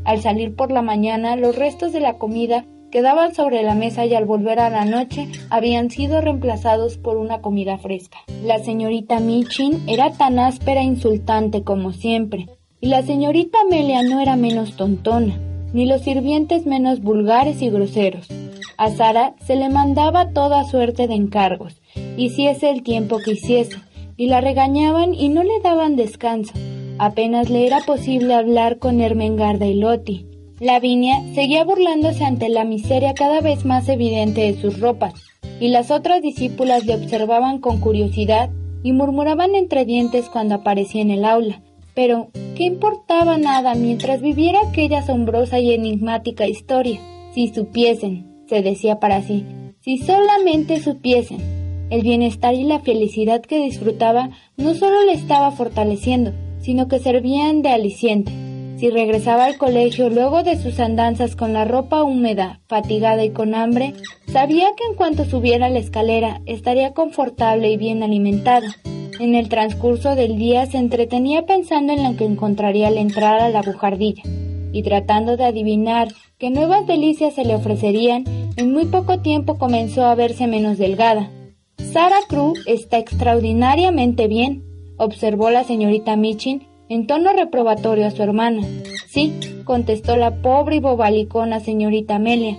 Al 0.06 0.22
salir 0.22 0.56
por 0.56 0.72
la 0.72 0.82
mañana, 0.82 1.36
los 1.36 1.56
restos 1.56 1.94
de 1.94 2.00
la 2.00 2.18
comida 2.18 2.66
quedaban 2.90 3.36
sobre 3.36 3.62
la 3.62 3.76
mesa 3.76 4.08
y 4.08 4.16
al 4.16 4.26
volver 4.26 4.60
a 4.60 4.72
la 4.72 4.86
noche 4.86 5.28
habían 5.52 5.92
sido 5.92 6.20
reemplazados 6.22 6.98
por 6.98 7.18
una 7.18 7.42
comida 7.42 7.78
fresca. 7.78 8.18
La 8.44 8.58
señorita 8.58 9.20
Michin 9.20 9.84
era 9.88 10.12
tan 10.12 10.40
áspera 10.40 10.82
e 10.82 10.86
insultante 10.86 11.64
como 11.64 11.94
siempre, 11.94 12.48
y 12.82 12.88
la 12.88 13.04
señorita 13.04 13.60
Amelia 13.62 14.02
no 14.02 14.20
era 14.20 14.36
menos 14.36 14.76
tontona, 14.76 15.38
ni 15.74 15.86
los 15.86 16.02
sirvientes 16.02 16.66
menos 16.66 17.02
vulgares 17.02 17.62
y 17.62 17.70
groseros. 17.70 18.28
A 18.80 18.92
Sara 18.92 19.36
se 19.46 19.58
le 19.58 19.70
mandaba 19.70 20.30
toda 20.30 20.64
suerte 20.64 21.08
de 21.08 21.14
encargos, 21.14 21.82
hiciese 22.16 22.70
el 22.70 22.82
tiempo 22.82 23.18
que 23.20 23.34
hiciese, 23.34 23.78
y 24.16 24.28
la 24.28 24.40
regañaban 24.40 25.14
y 25.14 25.28
no 25.28 25.44
le 25.44 25.60
daban 25.62 25.98
descanso. 25.98 26.54
Apenas 26.98 27.50
le 27.50 27.68
era 27.68 27.82
posible 27.82 28.34
hablar 28.34 28.80
con 28.80 29.02
Ermengarda 29.02 29.66
y 29.66 29.76
Loti, 29.76 30.26
Lavinia 30.62 31.22
seguía 31.36 31.66
burlándose 31.66 32.24
ante 32.24 32.48
la 32.48 32.64
miseria 32.64 33.14
cada 33.14 33.42
vez 33.42 33.66
más 33.66 33.88
evidente 33.90 34.42
de 34.42 34.62
sus 34.62 34.80
ropas, 34.80 35.14
y 35.60 35.68
las 35.68 35.92
otras 35.92 36.22
discípulas 36.22 36.86
le 36.86 36.96
observaban 36.96 37.60
con 37.60 37.82
curiosidad 37.82 38.50
y 38.82 38.94
murmuraban 38.94 39.56
entre 39.56 39.84
dientes 39.84 40.30
cuando 40.30 40.56
aparecía 40.56 41.02
en 41.02 41.12
el 41.12 41.26
aula. 41.26 41.62
Pero, 41.96 42.30
¿qué 42.56 42.64
importaba 42.64 43.38
nada 43.38 43.76
mientras 43.76 44.22
viviera 44.22 44.60
aquella 44.68 45.00
asombrosa 45.00 45.60
y 45.60 45.74
enigmática 45.74 46.48
historia? 46.48 47.00
Si 47.34 47.50
supiesen, 47.50 48.29
se 48.50 48.62
decía 48.62 49.00
para 49.00 49.22
sí, 49.22 49.46
si 49.82 50.00
solamente 50.00 50.82
supiesen. 50.82 51.60
El 51.90 52.02
bienestar 52.02 52.54
y 52.54 52.64
la 52.64 52.80
felicidad 52.80 53.42
que 53.42 53.64
disfrutaba 53.64 54.30
no 54.58 54.76
solo 54.76 55.06
le 55.06 55.14
estaba 55.14 55.52
fortaleciendo, 55.52 56.34
sino 56.60 56.88
que 56.88 57.00
servían 57.00 57.62
de 57.62 57.70
aliciente. 57.70 58.32
Si 58.78 58.90
regresaba 58.90 59.46
al 59.46 59.58
colegio 59.58 60.10
luego 60.10 60.44
de 60.44 60.56
sus 60.58 60.80
andanzas 60.80 61.36
con 61.36 61.52
la 61.52 61.66
ropa 61.66 62.04
húmeda, 62.04 62.62
fatigada 62.68 63.26
y 63.26 63.32
con 63.32 63.56
hambre, 63.56 63.94
sabía 64.32 64.68
que 64.78 64.86
en 64.90 64.96
cuanto 64.96 65.26
subiera 65.26 65.70
la 65.70 65.80
escalera 65.80 66.42
estaría 66.46 66.94
confortable 66.94 67.72
y 67.72 67.78
bien 67.78 68.04
alimentado. 68.04 68.68
En 69.20 69.36
el 69.36 69.50
transcurso 69.50 70.16
del 70.16 70.38
día 70.38 70.66
se 70.66 70.78
entretenía 70.78 71.46
pensando 71.46 71.92
en 71.92 72.04
lo 72.04 72.16
que 72.16 72.24
encontraría 72.24 72.88
al 72.88 72.98
entrar 72.98 73.42
a 73.42 73.50
la 73.50 73.62
bujardilla, 73.62 74.24
y 74.72 74.84
tratando 74.84 75.38
de 75.38 75.46
adivinar 75.46 76.10
qué 76.38 76.50
nuevas 76.50 76.86
delicias 76.88 77.36
se 77.36 77.46
le 77.46 77.56
ofrecerían, 77.56 78.26
en 78.56 78.74
muy 78.74 78.86
poco 78.86 79.20
tiempo 79.20 79.58
comenzó 79.58 80.06
a 80.06 80.16
verse 80.16 80.48
menos 80.48 80.78
delgada. 80.78 81.30
Sara 81.78 82.20
Cruz 82.28 82.62
está 82.68 82.98
extraordinariamente 82.98 84.28
bien, 84.28 84.64
observó 84.98 85.50
la 85.50 85.64
señorita 85.64 86.16
Michin 86.16 86.68
en 86.90 87.08
tono 87.08 87.32
reprobatorio 87.34 88.06
a 88.06 88.12
su 88.12 88.22
hermana. 88.22 88.62
Sí, 89.08 89.34
contestó 89.64 90.16
la 90.18 90.42
pobre 90.42 90.78
y 90.78 90.80
bobalicona 90.80 91.60
señorita 91.60 92.16
Amelia. 92.16 92.58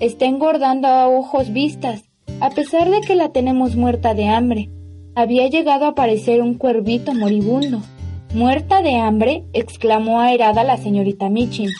Está 0.00 0.26
engordando 0.26 0.88
a 0.88 1.08
ojos 1.08 1.52
vistas, 1.52 2.04
a 2.40 2.50
pesar 2.50 2.90
de 2.90 3.00
que 3.00 3.14
la 3.14 3.30
tenemos 3.30 3.76
muerta 3.76 4.14
de 4.14 4.28
hambre. 4.28 4.70
Había 5.14 5.48
llegado 5.48 5.86
a 5.86 5.94
parecer 5.94 6.42
un 6.42 6.54
cuervito 6.54 7.14
moribundo. 7.14 7.80
¿Muerta 8.34 8.82
de 8.82 8.96
hambre? 8.96 9.44
exclamó 9.52 10.18
airada 10.18 10.64
la 10.64 10.76
señorita 10.76 11.28
Michin. 11.28 11.70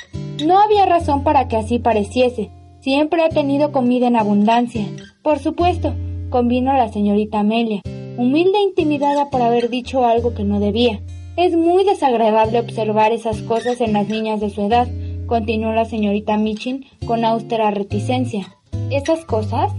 No 0.47 0.61
había 0.61 0.87
razón 0.87 1.25
para 1.25 1.49
que 1.49 1.57
así 1.57 1.81
pareciese. 1.81 2.53
Siempre 2.79 3.25
ha 3.25 3.29
tenido 3.29 3.73
comida 3.73 4.07
en 4.07 4.15
abundancia. 4.15 4.87
Por 5.25 5.41
supuesto, 5.41 5.95
convino 6.31 6.73
la 6.73 6.93
señorita 6.93 7.41
Amelia, 7.41 7.83
humilde 8.17 8.59
e 8.59 8.69
intimidada 8.69 9.31
por 9.31 9.43
haber 9.43 9.69
dicho 9.69 10.05
algo 10.05 10.33
que 10.35 10.45
no 10.45 10.61
debía. 10.61 11.01
Es 11.37 11.57
muy 11.57 11.83
desagradable 11.83 12.61
observar 12.61 13.11
esas 13.11 13.43
cosas 13.43 13.81
en 13.81 13.93
las 13.93 14.09
niñas 14.09 14.41
de 14.41 14.51
su 14.51 14.61
edad, 14.63 14.87
continuó 15.27 15.73
la 15.73 15.87
señorita 15.87 16.37
Michin 16.37 16.87
con 17.05 17.25
austera 17.25 17.73
reticencia. 17.73 18.55
¿Esas 18.93 19.25
cosas? 19.25 19.73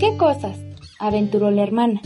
¿Qué 0.00 0.16
cosas? 0.16 0.56
aventuró 0.98 1.50
la 1.50 1.62
hermana. 1.62 2.00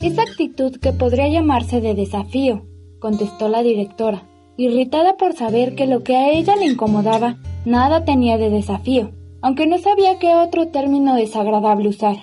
Esa 0.00 0.22
actitud 0.22 0.80
que 0.80 0.92
podría 0.92 1.28
llamarse 1.28 1.80
de 1.80 1.94
desafío. 1.94 2.67
Contestó 2.98 3.48
la 3.48 3.62
directora, 3.62 4.22
irritada 4.56 5.16
por 5.16 5.34
saber 5.34 5.74
que 5.74 5.86
lo 5.86 6.02
que 6.02 6.16
a 6.16 6.30
ella 6.30 6.56
le 6.56 6.66
incomodaba 6.66 7.36
nada 7.64 8.04
tenía 8.04 8.38
de 8.38 8.50
desafío, 8.50 9.10
aunque 9.40 9.66
no 9.66 9.78
sabía 9.78 10.18
qué 10.18 10.34
otro 10.34 10.68
término 10.68 11.14
desagradable 11.14 11.88
usar. 11.88 12.16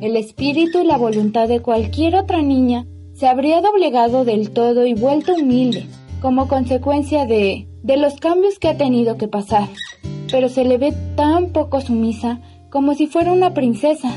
El 0.00 0.16
espíritu 0.16 0.80
y 0.80 0.86
la 0.86 0.96
voluntad 0.96 1.48
de 1.48 1.60
cualquier 1.60 2.16
otra 2.16 2.42
niña 2.42 2.86
se 3.14 3.28
habría 3.28 3.60
doblegado 3.60 4.24
del 4.24 4.50
todo 4.50 4.86
y 4.86 4.94
vuelto 4.94 5.34
humilde, 5.34 5.86
como 6.20 6.48
consecuencia 6.48 7.26
de, 7.26 7.68
de 7.82 7.96
los 7.96 8.14
cambios 8.14 8.58
que 8.58 8.68
ha 8.68 8.76
tenido 8.76 9.16
que 9.16 9.28
pasar. 9.28 9.68
Pero 10.30 10.48
se 10.48 10.64
le 10.64 10.78
ve 10.78 10.94
tan 11.16 11.50
poco 11.50 11.80
sumisa 11.80 12.40
como 12.70 12.94
si 12.94 13.06
fuera 13.06 13.32
una 13.32 13.54
princesa. 13.54 14.10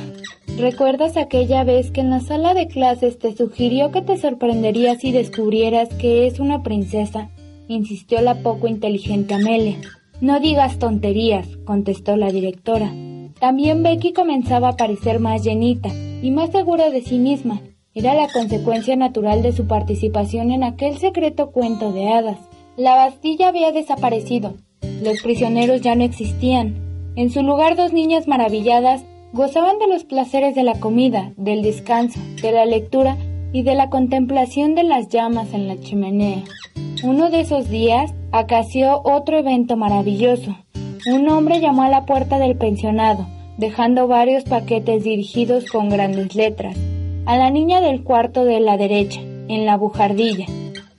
¿Recuerdas 0.58 1.18
aquella 1.18 1.64
vez 1.64 1.92
que 1.92 2.02
en 2.02 2.10
la 2.10 2.22
sala 2.22 2.54
de 2.54 2.68
clases 2.68 3.20
te 3.20 3.36
sugirió 3.36 3.92
que 3.92 4.02
te 4.02 4.18
sorprenderías 4.18 5.00
si 5.00 5.12
descubrieras 5.12 5.90
que 5.90 6.28
es 6.28 6.40
una 6.40 6.64
princesa? 6.64 7.30
insistió 7.68 8.22
la 8.22 8.36
poco 8.36 8.68
inteligente 8.68 9.34
Amelia. 9.34 9.78
No 10.22 10.40
digas 10.40 10.80
tonterías, 10.80 11.48
contestó 11.66 12.16
la 12.16 12.32
directora. 12.32 12.94
También 13.40 13.84
Becky 13.84 14.14
comenzaba 14.14 14.70
a 14.70 14.78
parecer 14.78 15.20
más 15.20 15.44
llenita 15.44 15.90
y 16.22 16.32
más 16.32 16.52
segura 16.52 16.90
de 16.90 17.02
sí 17.02 17.20
misma. 17.20 17.62
Era 17.94 18.14
la 18.14 18.30
consecuencia 18.30 18.96
natural 18.96 19.42
de 19.42 19.52
su 19.52 19.68
participación 19.68 20.52
en 20.52 20.64
aquel 20.64 20.98
secreto 20.98 21.52
cuento 21.52 21.92
de 21.92 22.08
hadas. 22.10 22.38
La 22.78 22.96
Bastilla 22.96 23.50
había 23.50 23.72
desaparecido. 23.72 24.56
Los 25.02 25.22
prisioneros 25.22 25.82
ya 25.82 25.96
no 25.96 26.04
existían. 26.04 26.76
En 27.16 27.30
su 27.30 27.44
lugar 27.44 27.76
dos 27.76 27.92
niñas 27.94 28.28
maravilladas 28.28 29.04
gozaban 29.36 29.80
de 29.80 29.88
los 29.88 30.06
placeres 30.06 30.56
de 30.56 30.64
la 30.64 30.80
comida, 30.80 31.34
del 31.36 31.62
descanso, 31.62 32.22
de 32.42 32.54
la 32.54 32.66
lectura 32.66 33.18
y 33.52 33.64
de 33.64 33.76
la 33.76 33.90
contemplación 33.90 34.76
de 34.76 34.84
las 34.84 35.10
llamas 35.10 35.54
en 35.54 35.68
la 35.68 35.78
chimenea. 35.78 36.42
Uno 37.04 37.30
de 37.30 37.42
esos 37.42 37.70
días 37.70 38.14
acació 38.32 39.02
otro 39.04 39.38
evento 39.38 39.76
maravilloso. 39.76 40.56
Un 41.06 41.28
hombre 41.28 41.60
llamó 41.60 41.84
a 41.84 41.90
la 41.90 42.06
puerta 42.06 42.40
del 42.40 42.56
pensionado, 42.56 43.28
dejando 43.58 44.08
varios 44.08 44.46
paquetes 44.46 45.04
dirigidos 45.04 45.66
con 45.66 45.90
grandes 45.90 46.34
letras. 46.34 46.78
A 47.26 47.38
la 47.38 47.50
niña 47.50 47.82
del 47.82 48.04
cuarto 48.04 48.46
de 48.46 48.62
la 48.62 48.78
derecha, 48.78 49.20
en 49.20 49.66
la 49.66 49.76
bujardilla. 49.76 50.46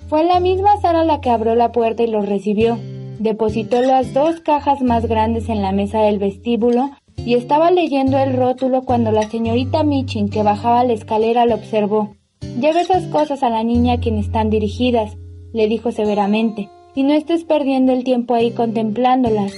Fue 0.09 0.25
la 0.25 0.41
misma 0.41 0.79
Sara 0.83 1.05
la 1.05 1.23
que 1.23 1.31
abrió 1.31 1.55
la 1.55 1.73
puerta 1.73 2.03
y 2.03 2.09
los 2.09 2.29
recibió. 2.29 2.77
Depositó 3.19 3.81
las 3.81 4.13
dos 4.13 4.41
cajas 4.41 4.83
más 4.83 5.07
grandes 5.07 5.49
en 5.49 5.63
la 5.63 5.73
mesa 5.73 6.03
del 6.03 6.19
vestíbulo 6.19 6.91
y 7.25 7.35
estaba 7.35 7.71
leyendo 7.71 8.19
el 8.19 8.37
rótulo 8.37 8.83
cuando 8.83 9.13
la 9.13 9.29
señorita 9.29 9.83
Michin, 9.83 10.29
que 10.29 10.43
bajaba 10.43 10.85
la 10.85 10.93
escalera, 10.93 11.47
lo 11.47 11.55
observó. 11.55 12.15
Lleve 12.61 12.81
esas 12.81 13.05
cosas 13.07 13.43
a 13.43 13.51
la 13.51 13.65
niña 13.65 13.95
a 13.95 14.01
quien 14.01 14.19
están 14.19 14.51
dirigidas, 14.51 15.17
le 15.53 15.69
dijo 15.69 15.93
severamente, 15.93 16.69
y 16.95 17.03
no 17.03 17.15
estés 17.15 17.45
perdiendo 17.45 17.93
el 17.93 18.05
tiempo 18.05 18.35
ahí 18.35 18.53
contemplándolas. 18.53 19.53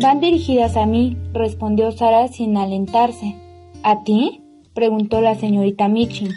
Van 0.00 0.20
dirigidas 0.20 0.76
a 0.76 0.86
mí, 0.86 1.16
respondió 1.32 1.92
Sara 1.92 2.28
sin 2.28 2.56
alentarse. 2.56 3.36
¿A 3.82 4.02
ti? 4.04 4.42
preguntó 4.74 5.20
la 5.20 5.34
señorita 5.34 5.88
Michin. 5.88 6.30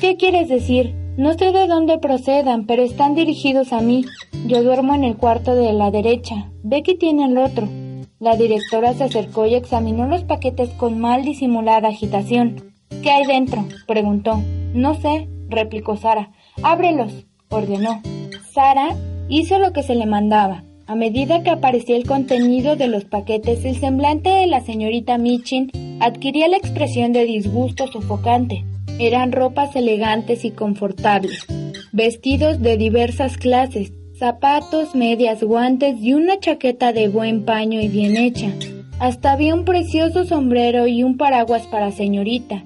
¿Qué 0.00 0.16
quieres 0.16 0.48
decir? 0.48 0.94
No 1.16 1.34
sé 1.34 1.52
de 1.52 1.66
dónde 1.66 1.98
procedan, 1.98 2.64
pero 2.64 2.82
están 2.82 3.14
dirigidos 3.14 3.72
a 3.72 3.80
mí. 3.80 4.04
Yo 4.46 4.62
duermo 4.62 4.94
en 4.94 5.04
el 5.04 5.16
cuarto 5.16 5.54
de 5.54 5.72
la 5.72 5.90
derecha. 5.90 6.50
Becky 6.62 6.96
tiene 6.96 7.26
el 7.26 7.36
otro. 7.36 7.68
La 8.20 8.36
directora 8.36 8.92
se 8.92 9.04
acercó 9.04 9.46
y 9.46 9.54
examinó 9.54 10.06
los 10.06 10.24
paquetes 10.24 10.68
con 10.76 11.00
mal 11.00 11.24
disimulada 11.24 11.88
agitación. 11.88 12.74
¿Qué 13.02 13.10
hay 13.10 13.24
dentro? 13.24 13.64
preguntó. 13.86 14.42
No 14.74 14.94
sé, 14.94 15.26
replicó 15.48 15.96
Sara. 15.96 16.30
Ábrelos, 16.62 17.24
ordenó. 17.48 18.02
Sara 18.52 18.94
hizo 19.30 19.58
lo 19.58 19.72
que 19.72 19.82
se 19.82 19.94
le 19.94 20.04
mandaba. 20.04 20.64
A 20.86 20.96
medida 20.96 21.42
que 21.42 21.48
aparecía 21.48 21.96
el 21.96 22.06
contenido 22.06 22.76
de 22.76 22.88
los 22.88 23.06
paquetes, 23.06 23.64
el 23.64 23.76
semblante 23.76 24.28
de 24.28 24.46
la 24.46 24.60
señorita 24.60 25.16
Michin 25.16 25.70
adquiría 26.02 26.46
la 26.48 26.58
expresión 26.58 27.14
de 27.14 27.24
disgusto 27.24 27.86
sofocante. 27.86 28.66
Eran 28.98 29.32
ropas 29.32 29.74
elegantes 29.76 30.44
y 30.44 30.50
confortables, 30.50 31.46
vestidos 31.92 32.60
de 32.60 32.76
diversas 32.76 33.38
clases, 33.38 33.94
zapatos, 34.20 34.94
medias, 34.94 35.42
guantes 35.42 35.96
y 35.98 36.12
una 36.12 36.38
chaqueta 36.38 36.92
de 36.92 37.08
buen 37.08 37.46
paño 37.46 37.80
y 37.80 37.88
bien 37.88 38.18
hecha. 38.18 38.52
Hasta 38.98 39.32
había 39.32 39.54
un 39.54 39.64
precioso 39.64 40.26
sombrero 40.26 40.86
y 40.86 41.02
un 41.02 41.16
paraguas 41.16 41.66
para 41.68 41.90
señorita. 41.90 42.62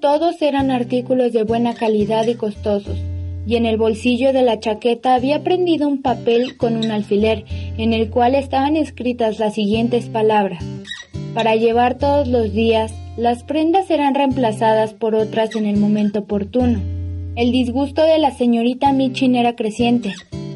Todos 0.00 0.42
eran 0.42 0.72
artículos 0.72 1.32
de 1.32 1.44
buena 1.44 1.74
calidad 1.74 2.26
y 2.26 2.34
costosos 2.34 2.98
y 3.46 3.54
en 3.54 3.66
el 3.66 3.76
bolsillo 3.76 4.32
de 4.32 4.42
la 4.42 4.58
chaqueta 4.58 5.14
había 5.14 5.44
prendido 5.44 5.86
un 5.86 6.02
papel 6.02 6.56
con 6.56 6.76
un 6.76 6.90
alfiler 6.90 7.44
en 7.78 7.92
el 7.92 8.10
cual 8.10 8.34
estaban 8.34 8.74
escritas 8.74 9.38
las 9.38 9.54
siguientes 9.54 10.08
palabras. 10.08 10.64
Para 11.34 11.54
llevar 11.54 11.98
todos 11.98 12.26
los 12.26 12.52
días, 12.52 12.92
las 13.16 13.44
prendas 13.44 13.88
eran 13.92 14.16
reemplazadas 14.16 14.92
por 14.92 15.14
otras 15.14 15.54
en 15.54 15.66
el 15.66 15.76
momento 15.76 16.18
oportuno. 16.20 16.80
El 17.36 17.52
disgusto 17.52 18.02
de 18.02 18.18
la 18.18 18.32
señorita 18.32 18.92
Michin 18.92 19.36
era 19.36 19.54
creciente. 19.54 20.12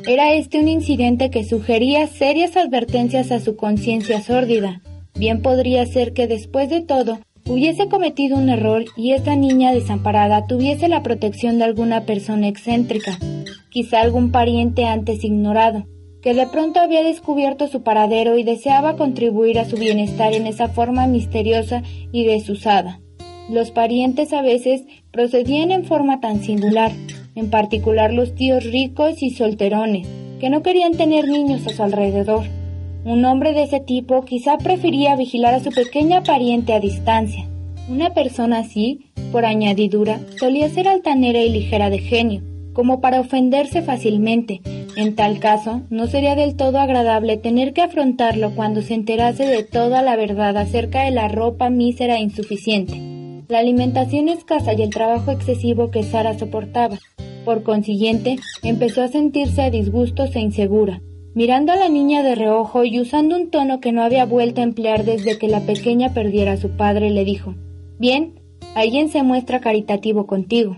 Era 0.06 0.32
este 0.32 0.58
un 0.58 0.68
incidente 0.68 1.30
que 1.30 1.44
sugería 1.44 2.06
serias 2.06 2.56
advertencias 2.56 3.30
a 3.30 3.40
su 3.40 3.56
conciencia 3.56 4.22
sórdida. 4.22 4.80
Bien 5.14 5.42
podría 5.42 5.84
ser 5.84 6.14
que 6.14 6.26
después 6.26 6.70
de 6.70 6.80
todo 6.80 7.20
hubiese 7.46 7.88
cometido 7.88 8.38
un 8.38 8.48
error 8.48 8.84
y 8.96 9.12
esa 9.12 9.36
niña 9.36 9.72
desamparada 9.72 10.46
tuviese 10.46 10.88
la 10.88 11.02
protección 11.02 11.58
de 11.58 11.64
alguna 11.64 12.06
persona 12.06 12.48
excéntrica, 12.48 13.18
quizá 13.70 14.00
algún 14.00 14.32
pariente 14.32 14.86
antes 14.86 15.22
ignorado, 15.22 15.86
que 16.22 16.32
de 16.32 16.46
pronto 16.46 16.80
había 16.80 17.02
descubierto 17.02 17.68
su 17.68 17.82
paradero 17.82 18.38
y 18.38 18.42
deseaba 18.42 18.96
contribuir 18.96 19.58
a 19.58 19.66
su 19.66 19.76
bienestar 19.76 20.32
en 20.32 20.46
esa 20.46 20.68
forma 20.68 21.06
misteriosa 21.06 21.82
y 22.10 22.24
desusada. 22.24 23.00
Los 23.50 23.70
parientes 23.70 24.32
a 24.32 24.42
veces 24.42 24.84
procedían 25.10 25.72
en 25.72 25.84
forma 25.84 26.20
tan 26.20 26.42
singular, 26.42 26.92
en 27.34 27.50
particular 27.50 28.12
los 28.12 28.34
tíos 28.34 28.64
ricos 28.64 29.22
y 29.22 29.30
solterones, 29.30 30.06
que 30.40 30.50
no 30.50 30.62
querían 30.62 30.92
tener 30.92 31.28
niños 31.28 31.66
a 31.66 31.70
su 31.70 31.82
alrededor. 31.82 32.44
Un 33.04 33.24
hombre 33.24 33.52
de 33.52 33.62
ese 33.62 33.80
tipo 33.80 34.24
quizá 34.24 34.58
prefería 34.58 35.16
vigilar 35.16 35.54
a 35.54 35.60
su 35.60 35.70
pequeña 35.70 36.22
pariente 36.22 36.72
a 36.72 36.80
distancia. 36.80 37.46
Una 37.88 38.14
persona 38.14 38.58
así, 38.58 39.06
por 39.32 39.44
añadidura, 39.44 40.20
solía 40.38 40.68
ser 40.68 40.88
altanera 40.88 41.40
y 41.40 41.50
ligera 41.50 41.90
de 41.90 41.98
genio, 41.98 42.42
como 42.72 43.00
para 43.00 43.20
ofenderse 43.20 43.82
fácilmente. 43.82 44.60
En 44.96 45.14
tal 45.14 45.38
caso, 45.38 45.82
no 45.88 46.06
sería 46.08 46.34
del 46.34 46.56
todo 46.56 46.78
agradable 46.78 47.36
tener 47.36 47.72
que 47.72 47.82
afrontarlo 47.82 48.54
cuando 48.54 48.82
se 48.82 48.94
enterase 48.94 49.46
de 49.46 49.62
toda 49.62 50.02
la 50.02 50.16
verdad 50.16 50.56
acerca 50.56 51.04
de 51.04 51.10
la 51.10 51.28
ropa 51.28 51.70
mísera 51.70 52.16
e 52.16 52.22
insuficiente, 52.22 53.00
la 53.48 53.58
alimentación 53.58 54.28
escasa 54.28 54.74
y 54.74 54.82
el 54.82 54.90
trabajo 54.90 55.30
excesivo 55.30 55.90
que 55.90 56.02
Sara 56.02 56.38
soportaba. 56.38 56.98
Por 57.44 57.62
consiguiente, 57.62 58.38
empezó 58.62 59.02
a 59.02 59.08
sentirse 59.08 59.62
a 59.62 59.70
disgustos 59.70 60.34
e 60.36 60.40
insegura. 60.40 61.00
Mirando 61.34 61.72
a 61.72 61.76
la 61.76 61.88
niña 61.88 62.22
de 62.22 62.34
reojo 62.34 62.84
y 62.84 63.00
usando 63.00 63.36
un 63.36 63.50
tono 63.50 63.80
que 63.80 63.92
no 63.92 64.02
había 64.02 64.24
vuelto 64.24 64.60
a 64.60 64.64
emplear 64.64 65.04
desde 65.04 65.38
que 65.38 65.48
la 65.48 65.60
pequeña 65.60 66.12
perdiera 66.12 66.52
a 66.52 66.56
su 66.56 66.70
padre, 66.70 67.10
le 67.10 67.24
dijo, 67.24 67.54
Bien, 67.98 68.40
alguien 68.74 69.08
se 69.08 69.22
muestra 69.22 69.60
caritativo 69.60 70.26
contigo. 70.26 70.76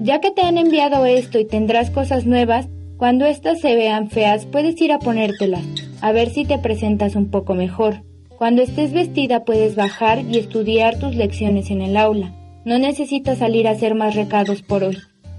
Ya 0.00 0.20
que 0.20 0.30
te 0.30 0.42
han 0.42 0.58
enviado 0.58 1.06
esto 1.06 1.38
y 1.38 1.46
tendrás 1.46 1.90
cosas 1.90 2.26
nuevas, 2.26 2.68
cuando 2.98 3.24
éstas 3.24 3.60
se 3.60 3.74
vean 3.74 4.10
feas 4.10 4.46
puedes 4.46 4.80
ir 4.80 4.92
a 4.92 4.98
ponértelas, 4.98 5.64
a 6.00 6.12
ver 6.12 6.30
si 6.30 6.44
te 6.44 6.58
presentas 6.58 7.16
un 7.16 7.30
poco 7.30 7.54
mejor. 7.54 8.02
Cuando 8.36 8.62
estés 8.62 8.92
vestida 8.92 9.44
puedes 9.44 9.76
bajar 9.76 10.22
y 10.30 10.38
estudiar 10.38 10.98
tus 10.98 11.14
lecciones 11.14 11.70
en 11.70 11.80
el 11.80 11.96
aula. 11.96 12.34
No 12.66 12.78
necesitas 12.78 13.38
salir 13.38 13.66
a 13.66 13.70
hacer 13.70 13.94
más 13.94 14.14
recados 14.14 14.60
por 14.62 14.84
hoy. 14.84 14.96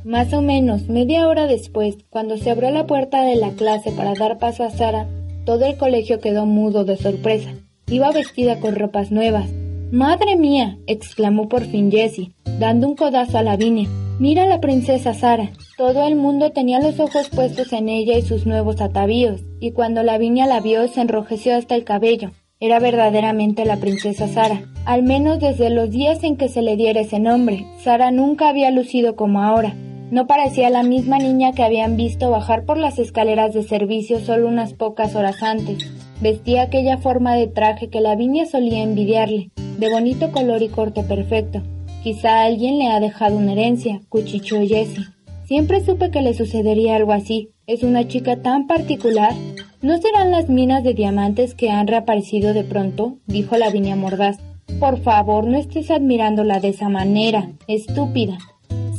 Más 0.08 0.32
o 0.32 0.42
menos 0.42 0.88
media 0.88 1.28
hora 1.28 1.48
después, 1.48 1.98
cuando 2.10 2.38
se 2.38 2.50
abrió 2.50 2.72
la 2.72 2.88
puerta 2.88 3.24
de 3.24 3.36
la 3.36 3.50
clase 3.50 3.92
para 3.92 4.14
dar 4.14 4.38
paso 4.38 4.64
a 4.64 4.70
Sara, 4.70 5.06
todo 5.46 5.66
el 5.66 5.76
colegio 5.76 6.22
quedó 6.22 6.46
mudo 6.46 6.86
de 6.86 6.96
sorpresa. 6.96 7.50
Iba 7.88 8.14
vestida 8.14 8.62
con 8.62 8.78
ropas 8.78 9.12
nuevas. 9.12 9.50
¡Madre 9.92 10.38
mía! 10.38 10.78
exclamó 10.88 11.50
por 11.50 11.66
fin 11.66 11.92
Jessie, 11.92 12.32
dando 12.58 12.88
un 12.88 12.96
codazo 12.96 13.38
a 13.38 13.44
Lavinia. 13.44 13.90
Mira 14.18 14.46
la 14.46 14.62
princesa 14.62 15.14
Sara. 15.14 15.50
Todo 15.78 16.08
el 16.08 16.16
mundo 16.16 16.54
tenía 16.54 16.80
los 16.80 17.02
ojos 17.02 17.28
puestos 17.28 17.74
en 17.74 17.90
ella 17.90 18.18
y 18.18 18.22
sus 18.22 18.46
nuevos 18.46 18.80
atavíos, 18.80 19.42
y 19.60 19.72
cuando 19.72 20.04
Lavinia 20.04 20.46
la 20.46 20.62
vio 20.62 20.88
se 20.88 21.02
enrojeció 21.02 21.54
hasta 21.54 21.76
el 21.76 21.84
cabello. 21.84 22.32
Era 22.62 22.80
verdaderamente 22.80 23.66
la 23.66 23.76
princesa 23.76 24.30
Sara. 24.30 24.62
Al 24.86 25.04
menos 25.04 25.42
desde 25.42 25.70
los 25.70 25.92
días 25.92 26.24
en 26.24 26.38
que 26.38 26.48
se 26.48 26.62
le 26.62 26.78
diera 26.78 27.02
ese 27.02 27.20
nombre, 27.20 27.66
Sara 27.84 28.10
nunca 28.10 28.48
había 28.48 28.72
lucido 28.72 29.18
como 29.18 29.44
ahora. 29.44 29.76
No 30.10 30.26
parecía 30.26 30.70
la 30.70 30.84
misma 30.84 31.18
niña 31.18 31.52
que 31.52 31.64
habían 31.64 31.98
visto 31.98 32.30
bajar 32.30 32.64
por 32.64 32.78
las 32.78 32.98
escaleras 32.98 33.54
de 33.54 33.64
servicio 33.64 34.20
solo 34.20 34.48
unas 34.48 34.74
pocas 34.74 35.16
horas 35.16 35.44
antes. 35.44 35.92
Vestía 36.22 36.64
aquella 36.64 36.98
forma 36.98 37.36
de 37.36 37.48
traje 37.48 37.90
que 37.90 38.00
Lavinia 38.00 38.46
solía 38.46 38.84
envidiarle, 38.84 39.52
de 39.78 39.90
bonito 39.90 40.32
color 40.32 40.62
y 40.62 40.70
corte 40.70 41.04
perfecto. 41.04 41.62
Quizá 42.04 42.44
alguien 42.44 42.80
le 42.80 42.88
ha 42.88 43.02
dejado 43.02 43.36
una 43.36 43.52
herencia, 43.52 44.00
cuchicheó 44.08 44.66
Jessie. 44.66 45.04
Siempre 45.46 45.84
supe 45.84 46.10
que 46.10 46.22
le 46.22 46.34
sucedería 46.34 46.96
algo 46.96 47.12
así. 47.12 47.50
Es 47.68 47.84
una 47.84 48.08
chica 48.08 48.38
tan 48.38 48.66
particular. 48.66 49.34
¿No 49.82 49.98
serán 49.98 50.32
las 50.32 50.48
minas 50.48 50.86
de 50.86 50.94
diamantes 50.94 51.54
que 51.54 51.70
han 51.70 51.86
reaparecido 51.86 52.54
de 52.54 52.64
pronto? 52.64 53.18
dijo 53.28 53.58
Lavinia 53.58 53.98
mordaz. 53.98 54.38
Por 54.80 55.02
favor, 55.02 55.48
no 55.48 55.58
estés 55.58 55.92
admirándola 55.92 56.62
de 56.62 56.70
esa 56.70 56.88
manera, 56.88 57.50
estúpida. 57.68 58.38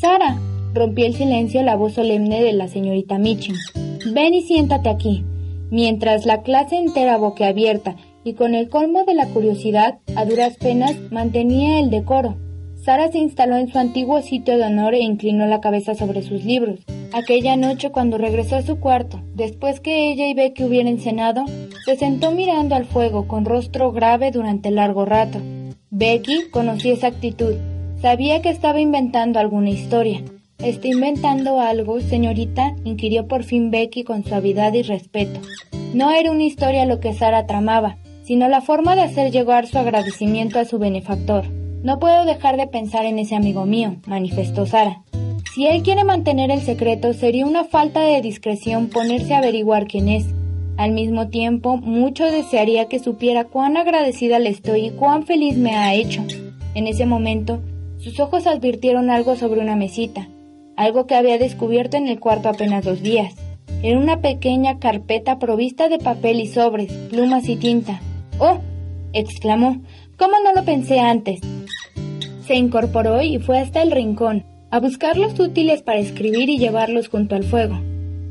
Sara, 0.00 0.38
rompió 0.74 1.06
el 1.06 1.14
silencio 1.14 1.62
la 1.62 1.76
voz 1.76 1.94
solemne 1.94 2.42
de 2.42 2.52
la 2.52 2.68
señorita 2.68 3.18
Mitchell. 3.18 3.56
Ven 4.12 4.34
y 4.34 4.42
siéntate 4.42 4.88
aquí. 4.88 5.24
Mientras 5.70 6.24
la 6.24 6.42
clase 6.42 6.76
entera 6.76 7.18
boquiabierta 7.18 7.96
y 8.24 8.34
con 8.34 8.54
el 8.54 8.68
colmo 8.68 9.04
de 9.04 9.14
la 9.14 9.26
curiosidad, 9.26 9.98
a 10.16 10.24
duras 10.24 10.56
penas 10.56 10.96
mantenía 11.10 11.78
el 11.78 11.90
decoro. 11.90 12.36
Sara 12.76 13.10
se 13.10 13.18
instaló 13.18 13.56
en 13.56 13.70
su 13.70 13.78
antiguo 13.78 14.22
sitio 14.22 14.56
de 14.56 14.64
honor 14.64 14.94
e 14.94 15.00
inclinó 15.00 15.46
la 15.46 15.60
cabeza 15.60 15.94
sobre 15.94 16.22
sus 16.22 16.44
libros. 16.44 16.80
Aquella 17.12 17.56
noche 17.56 17.90
cuando 17.90 18.18
regresó 18.18 18.56
a 18.56 18.62
su 18.62 18.80
cuarto, 18.80 19.20
después 19.34 19.80
que 19.80 20.10
ella 20.10 20.28
y 20.28 20.34
Becky 20.34 20.64
hubieran 20.64 20.98
cenado, 20.98 21.44
se 21.84 21.96
sentó 21.96 22.30
mirando 22.30 22.74
al 22.74 22.84
fuego 22.84 23.26
con 23.26 23.44
rostro 23.44 23.92
grave 23.92 24.30
durante 24.30 24.70
largo 24.70 25.04
rato. 25.04 25.38
Becky 25.90 26.50
conocía 26.50 26.92
esa 26.92 27.08
actitud, 27.08 27.54
sabía 28.00 28.42
que 28.42 28.50
estaba 28.50 28.80
inventando 28.80 29.38
alguna 29.38 29.70
historia. 29.70 30.22
¿Está 30.58 30.88
inventando 30.88 31.60
algo, 31.60 32.00
señorita? 32.00 32.74
inquirió 32.82 33.28
por 33.28 33.44
fin 33.44 33.70
Becky 33.70 34.02
con 34.02 34.24
suavidad 34.24 34.72
y 34.72 34.82
respeto. 34.82 35.38
No 35.94 36.10
era 36.10 36.32
una 36.32 36.42
historia 36.42 36.84
lo 36.84 36.98
que 36.98 37.14
Sara 37.14 37.46
tramaba, 37.46 37.98
sino 38.24 38.48
la 38.48 38.60
forma 38.60 38.96
de 38.96 39.02
hacer 39.02 39.30
llegar 39.30 39.68
su 39.68 39.78
agradecimiento 39.78 40.58
a 40.58 40.64
su 40.64 40.80
benefactor. 40.80 41.48
No 41.84 42.00
puedo 42.00 42.24
dejar 42.24 42.56
de 42.56 42.66
pensar 42.66 43.06
en 43.06 43.20
ese 43.20 43.36
amigo 43.36 43.66
mío, 43.66 43.98
manifestó 44.06 44.66
Sara. 44.66 45.04
Si 45.54 45.68
él 45.68 45.84
quiere 45.84 46.02
mantener 46.02 46.50
el 46.50 46.60
secreto, 46.60 47.12
sería 47.12 47.46
una 47.46 47.62
falta 47.62 48.00
de 48.00 48.20
discreción 48.20 48.88
ponerse 48.88 49.34
a 49.34 49.38
averiguar 49.38 49.86
quién 49.86 50.08
es. 50.08 50.26
Al 50.76 50.90
mismo 50.90 51.28
tiempo, 51.28 51.76
mucho 51.76 52.24
desearía 52.24 52.86
que 52.86 52.98
supiera 52.98 53.44
cuán 53.44 53.76
agradecida 53.76 54.40
le 54.40 54.50
estoy 54.50 54.86
y 54.86 54.90
cuán 54.90 55.24
feliz 55.24 55.56
me 55.56 55.76
ha 55.76 55.94
hecho. 55.94 56.24
En 56.74 56.88
ese 56.88 57.06
momento, 57.06 57.60
sus 57.98 58.18
ojos 58.18 58.48
advirtieron 58.48 59.08
algo 59.08 59.36
sobre 59.36 59.60
una 59.60 59.76
mesita, 59.76 60.28
algo 60.78 61.08
que 61.08 61.16
había 61.16 61.38
descubierto 61.38 61.96
en 61.96 62.06
el 62.06 62.20
cuarto 62.20 62.48
apenas 62.48 62.84
dos 62.84 63.02
días. 63.02 63.34
Era 63.82 63.98
una 63.98 64.20
pequeña 64.20 64.78
carpeta 64.78 65.40
provista 65.40 65.88
de 65.88 65.98
papel 65.98 66.40
y 66.40 66.46
sobres, 66.46 66.92
plumas 67.10 67.48
y 67.48 67.56
tinta. 67.56 68.00
¡Oh! 68.38 68.60
exclamó. 69.12 69.82
¿Cómo 70.16 70.34
no 70.44 70.52
lo 70.54 70.64
pensé 70.64 71.00
antes? 71.00 71.40
Se 72.46 72.54
incorporó 72.54 73.20
y 73.22 73.40
fue 73.40 73.58
hasta 73.58 73.82
el 73.82 73.90
rincón, 73.90 74.44
a 74.70 74.78
buscar 74.78 75.16
los 75.16 75.38
útiles 75.40 75.82
para 75.82 75.98
escribir 75.98 76.48
y 76.48 76.58
llevarlos 76.58 77.08
junto 77.08 77.34
al 77.34 77.42
fuego. 77.42 77.80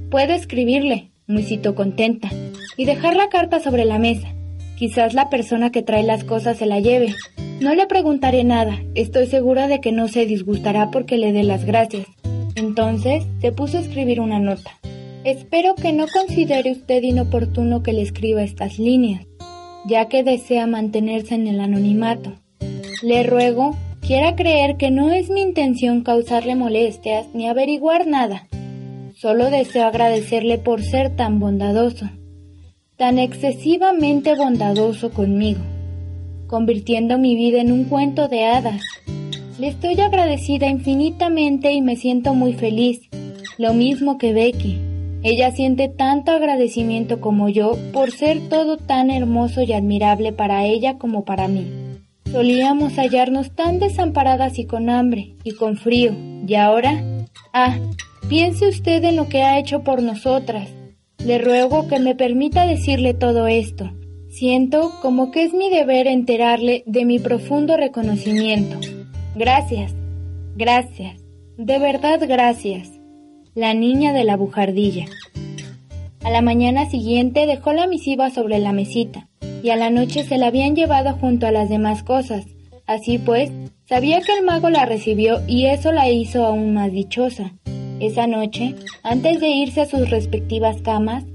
Puedo 0.10 0.34
escribirle, 0.34 1.12
musitó 1.28 1.76
contenta, 1.76 2.30
y 2.78 2.86
dejar 2.86 3.18
la 3.18 3.28
carta 3.28 3.60
sobre 3.60 3.84
la 3.84 4.00
mesa. 4.00 4.30
Quizás 4.78 5.14
la 5.14 5.30
persona 5.30 5.72
que 5.72 5.82
trae 5.82 6.04
las 6.04 6.24
cosas 6.24 6.58
se 6.58 6.66
la 6.66 6.80
lleve. 6.80 7.14
No 7.60 7.76
le 7.76 7.88
preguntaré 7.88 8.46
nada, 8.46 8.80
estoy 8.96 9.28
segura 9.28 9.68
de 9.68 9.82
que 9.82 9.92
no 9.92 10.08
se 10.08 10.26
disgustará 10.26 10.92
porque 10.92 11.18
le 11.18 11.34
dé 11.34 11.44
las 11.44 11.66
gracias. 11.66 12.08
Entonces 12.58 13.26
se 13.40 13.54
puso 13.54 13.78
a 13.78 13.82
escribir 13.82 14.20
una 14.20 14.40
nota. 14.40 14.72
Espero 15.24 15.76
que 15.76 15.94
no 15.94 16.08
considere 16.08 16.72
usted 16.72 17.02
inoportuno 17.04 17.84
que 17.84 17.94
le 17.94 18.02
escriba 18.02 18.44
estas 18.44 18.78
líneas 18.78 19.26
ya 19.88 20.10
que 20.10 20.24
desea 20.24 20.68
mantenerse 20.68 21.36
en 21.36 21.48
el 21.48 21.62
anonimato. 21.62 22.34
Le 23.02 23.24
ruego 23.24 23.76
quiera 24.02 24.36
creer 24.36 24.76
que 24.78 24.92
no 24.92 25.12
es 25.12 25.30
mi 25.30 25.42
intención 25.42 26.04
causarle 26.04 26.56
molestias 26.56 27.28
ni 27.34 27.48
averiguar 27.48 28.06
nada. 28.06 28.48
Solo 29.16 29.50
deseo 29.50 29.88
agradecerle 29.88 30.58
por 30.58 30.84
ser 30.84 31.16
tan 31.16 31.40
bondadoso, 31.40 32.10
tan 32.98 33.18
excesivamente 33.18 34.36
bondadoso 34.36 35.12
conmigo, 35.12 35.62
convirtiendo 36.48 37.18
mi 37.18 37.36
vida 37.36 37.62
en 37.62 37.72
un 37.72 37.86
cuento 37.86 38.28
de 38.28 38.46
hadas. 38.46 38.82
Le 39.60 39.70
estoy 39.70 40.00
agradecida 40.00 40.68
infinitamente 40.68 41.72
y 41.72 41.82
me 41.82 41.96
siento 41.96 42.36
muy 42.36 42.54
feliz, 42.54 43.10
lo 43.58 43.74
mismo 43.74 44.20
que 44.20 44.32
Becky. 44.32 44.80
Ella 45.24 45.52
siente 45.52 45.88
tanto 45.88 46.32
agradecimiento 46.32 47.20
como 47.20 47.50
yo 47.50 47.76
por 47.92 48.12
ser 48.12 48.50
todo 48.50 48.78
tan 48.78 49.10
hermoso 49.10 49.64
y 49.64 49.74
admirable 49.74 50.32
para 50.32 50.64
ella 50.66 51.00
como 51.00 51.26
para 51.26 51.48
mí. 51.48 51.66
Solíamos 52.32 52.98
hallarnos 52.98 53.56
tan 53.56 53.80
desamparadas 53.80 54.60
y 54.60 54.66
con 54.66 54.92
hambre 54.92 55.34
y 55.44 55.54
con 55.54 55.76
frío, 55.76 56.14
y 56.48 56.54
ahora... 56.54 57.04
Ah, 57.52 57.80
piense 58.30 58.68
usted 58.68 59.04
en 59.06 59.16
lo 59.16 59.28
que 59.28 59.42
ha 59.42 59.58
hecho 59.58 59.82
por 59.82 60.04
nosotras. 60.04 60.70
Le 61.26 61.40
ruego 61.40 61.88
que 61.88 61.98
me 61.98 62.14
permita 62.14 62.68
decirle 62.68 63.16
todo 63.16 63.48
esto. 63.48 63.90
Siento 64.30 64.92
como 65.02 65.32
que 65.32 65.46
es 65.46 65.54
mi 65.54 65.72
deber 65.72 66.06
enterarle 66.06 66.84
de 66.86 67.06
mi 67.06 67.18
profundo 67.18 67.76
reconocimiento. 67.76 68.78
Gracias, 69.38 69.94
gracias, 70.56 71.22
de 71.58 71.78
verdad 71.78 72.20
gracias 72.28 72.90
la 73.54 73.76
niña 73.76 74.12
de 74.12 74.24
la 74.24 74.36
bujardilla. 74.36 75.06
A 76.24 76.32
la 76.32 76.42
mañana 76.42 76.90
siguiente 76.90 77.46
dejó 77.46 77.72
la 77.72 77.86
misiva 77.86 78.32
sobre 78.32 78.58
la 78.58 78.72
mesita, 78.72 79.28
y 79.62 79.70
a 79.70 79.76
la 79.76 79.92
noche 79.92 80.24
se 80.24 80.40
la 80.40 80.48
habían 80.48 80.76
llevado 80.76 81.14
junto 81.14 81.46
a 81.46 81.52
las 81.52 81.70
demás 81.70 82.02
cosas. 82.02 82.46
Así 82.88 83.20
pues, 83.20 83.52
sabía 83.88 84.22
que 84.22 84.34
el 84.34 84.44
mago 84.44 84.72
la 84.72 84.86
recibió 84.86 85.40
y 85.48 85.68
eso 85.68 85.92
la 85.92 86.10
hizo 86.10 86.44
aún 86.44 86.74
más 86.74 86.92
dichosa. 86.92 87.54
Esa 88.00 88.26
noche, 88.26 88.74
antes 89.04 89.40
de 89.40 89.50
irse 89.50 89.82
a 89.82 89.86
sus 89.86 90.10
respectivas 90.10 90.82
camas, 90.82 91.26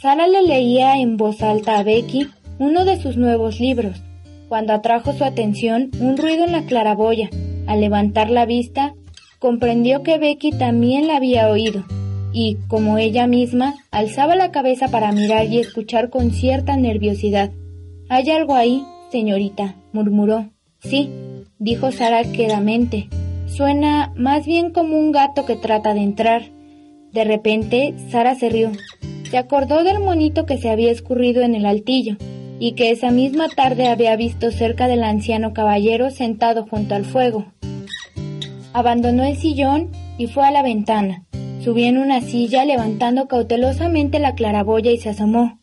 Sara 0.00 0.26
le 0.26 0.42
leía 0.42 0.98
en 0.98 1.16
voz 1.16 1.42
alta 1.42 1.78
a 1.78 1.84
Becky 1.84 2.28
uno 2.58 2.84
de 2.84 3.00
sus 3.00 3.16
nuevos 3.16 3.60
libros, 3.60 4.02
cuando 4.48 4.72
atrajo 4.72 5.12
su 5.12 5.22
atención 5.22 5.92
un 6.00 6.16
ruido 6.16 6.44
en 6.44 6.52
la 6.52 6.62
claraboya. 6.62 7.30
Al 7.66 7.80
levantar 7.80 8.30
la 8.30 8.46
vista, 8.46 8.94
comprendió 9.38 10.02
que 10.02 10.18
Becky 10.18 10.52
también 10.52 11.06
la 11.06 11.16
había 11.16 11.48
oído, 11.48 11.84
y, 12.32 12.56
como 12.68 12.98
ella 12.98 13.26
misma, 13.26 13.74
alzaba 13.90 14.36
la 14.36 14.50
cabeza 14.50 14.88
para 14.88 15.12
mirar 15.12 15.46
y 15.46 15.58
escuchar 15.58 16.10
con 16.10 16.30
cierta 16.30 16.76
nerviosidad. 16.76 17.50
¿Hay 18.08 18.30
algo 18.30 18.54
ahí, 18.54 18.84
señorita? 19.10 19.76
murmuró. 19.92 20.48
Sí, 20.80 21.10
dijo 21.58 21.92
Sara 21.92 22.24
quedamente. 22.24 23.08
Suena 23.46 24.12
más 24.16 24.46
bien 24.46 24.70
como 24.70 24.98
un 24.98 25.12
gato 25.12 25.44
que 25.44 25.56
trata 25.56 25.94
de 25.94 26.00
entrar. 26.00 26.42
De 27.12 27.24
repente, 27.24 27.94
Sara 28.10 28.34
se 28.34 28.48
rió. 28.48 28.72
Se 29.30 29.38
acordó 29.38 29.84
del 29.84 30.00
monito 30.00 30.46
que 30.46 30.58
se 30.58 30.70
había 30.70 30.90
escurrido 30.90 31.42
en 31.42 31.54
el 31.54 31.66
altillo 31.66 32.16
y 32.58 32.72
que 32.72 32.90
esa 32.90 33.10
misma 33.10 33.48
tarde 33.48 33.88
había 33.88 34.14
visto 34.16 34.50
cerca 34.50 34.88
del 34.88 35.02
anciano 35.04 35.52
caballero 35.52 36.10
sentado 36.10 36.66
junto 36.66 36.94
al 36.94 37.04
fuego. 37.04 37.51
Abandonó 38.72 39.24
el 39.24 39.36
sillón 39.36 39.90
y 40.18 40.26
fue 40.26 40.46
a 40.46 40.50
la 40.50 40.62
ventana. 40.62 41.24
Subió 41.62 41.86
en 41.86 41.98
una 41.98 42.20
silla 42.20 42.64
levantando 42.64 43.28
cautelosamente 43.28 44.18
la 44.18 44.34
claraboya 44.34 44.90
y 44.90 44.98
se 44.98 45.10
asomó. 45.10 45.58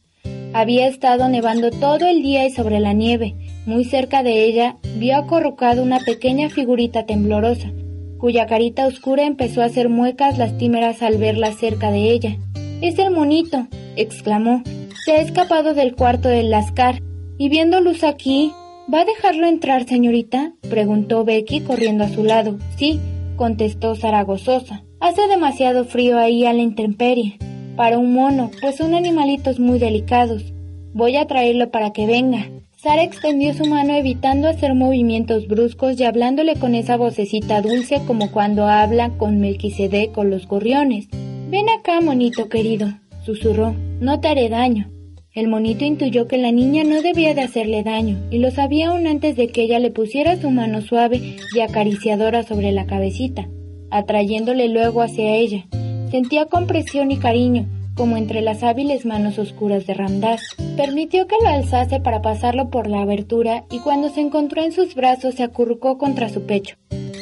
Había 0.54 0.88
estado 0.88 1.28
nevando 1.30 1.70
todo 1.72 2.08
el 2.08 2.22
día 2.22 2.46
y 2.46 2.52
sobre 2.52 2.80
la 2.80 2.94
nieve, 2.94 3.36
muy 3.66 3.86
cerca 3.86 4.24
de 4.24 4.46
ella, 4.46 4.78
vio 4.98 5.16
acorrucado 5.16 5.84
una 5.84 6.00
pequeña 6.00 6.50
figurita 6.50 7.06
temblorosa, 7.06 7.72
cuya 8.18 8.48
carita 8.48 8.88
oscura 8.88 9.26
empezó 9.26 9.62
a 9.62 9.66
hacer 9.66 9.90
muecas 9.90 10.38
lastimeras 10.38 11.04
al 11.04 11.18
verla 11.18 11.54
cerca 11.54 11.92
de 11.92 12.10
ella. 12.10 12.38
Es 12.82 12.98
el 12.98 13.12
monito, 13.12 13.68
exclamó. 13.96 14.64
Se 15.06 15.12
ha 15.12 15.22
escapado 15.22 15.74
del 15.74 15.96
cuarto 15.96 16.30
del 16.30 16.50
lascar, 16.50 17.02
y 17.38 17.50
viendo 17.50 17.80
luz 17.80 18.04
aquí, 18.04 18.52
¿Va 18.92 19.02
a 19.02 19.06
dejarlo 19.06 19.46
entrar, 19.46 19.86
señorita? 19.86 20.54
preguntó 20.68 21.24
Becky 21.24 21.62
corriendo 21.62 22.06
a 22.06 22.10
su 22.10 22.24
lado. 22.24 22.58
Sí, 22.76 23.00
contestó 23.36 23.94
Sara 23.94 24.24
gozosa. 24.24 24.82
Hace 25.00 25.28
demasiado 25.28 25.86
frío 25.86 26.18
ahí 26.18 26.44
a 26.46 26.54
la 26.54 26.64
intemperie. 26.64 27.38
Para 27.76 28.00
un 28.00 28.14
mono, 28.14 28.50
pues 28.62 28.78
son 28.78 28.96
animalitos 28.96 29.60
muy 29.60 29.78
delicados. 29.78 30.54
Voy 30.92 31.18
a 31.18 31.28
traerlo 31.28 31.70
para 31.70 31.94
que 31.94 32.08
venga. 32.08 32.50
Sara 32.78 33.04
extendió 33.04 33.54
su 33.54 33.66
mano 33.66 33.94
evitando 33.94 34.48
hacer 34.48 34.74
movimientos 34.74 35.48
bruscos 35.48 36.00
y 36.00 36.06
hablándole 36.06 36.56
con 36.56 36.74
esa 36.74 36.98
vocecita 36.98 37.62
dulce 37.62 38.02
como 38.08 38.32
cuando 38.32 38.66
habla 38.66 39.12
con 39.18 39.40
Melquisedec 39.40 40.14
con 40.14 40.32
los 40.32 40.48
gorriones. 40.48 41.10
Ven 41.52 41.70
acá, 41.70 42.02
monito 42.02 42.50
querido, 42.50 42.88
susurró. 43.24 43.76
No 44.00 44.20
te 44.20 44.30
haré 44.30 44.50
daño. 44.50 44.90
El 45.40 45.48
monito 45.48 45.86
intuyó 45.86 46.28
que 46.28 46.38
la 46.38 46.52
niña 46.52 46.84
no 46.84 47.02
debía 47.02 47.34
de 47.34 47.40
hacerle 47.40 47.82
daño, 47.82 48.18
y 48.30 48.40
lo 48.40 48.52
sabía 48.52 48.90
aún 48.90 49.08
antes 49.08 49.38
de 49.38 49.48
que 49.48 49.62
ella 49.62 49.80
le 49.80 49.90
pusiera 49.90 50.36
su 50.36 50.52
mano 50.52 50.82
suave 50.82 51.38
y 51.56 51.62
acariciadora 51.62 52.44
sobre 52.44 52.74
la 52.74 52.86
cabecita, 52.86 53.48
atrayéndole 53.90 54.68
luego 54.68 55.02
hacia 55.02 55.38
ella. 55.38 55.66
Sentía 56.12 56.48
compresión 56.48 57.10
y 57.12 57.20
cariño, 57.20 57.68
como 57.96 58.18
entre 58.18 58.42
las 58.42 58.64
hábiles 58.64 59.06
manos 59.06 59.40
oscuras 59.40 59.88
de 59.88 59.94
Ramdas. 59.94 60.42
Permitió 60.76 61.26
que 61.26 61.38
lo 61.42 61.48
alzase 61.48 62.02
para 62.02 62.22
pasarlo 62.22 62.70
por 62.70 62.90
la 62.90 63.02
abertura 63.02 63.64
y 63.72 63.80
cuando 63.80 64.10
se 64.10 64.20
encontró 64.20 64.62
en 64.62 64.74
sus 64.74 64.94
brazos 64.94 65.36
se 65.36 65.44
acurrucó 65.44 65.98
contra 65.98 66.28
su 66.28 66.42
pecho, 66.42 66.76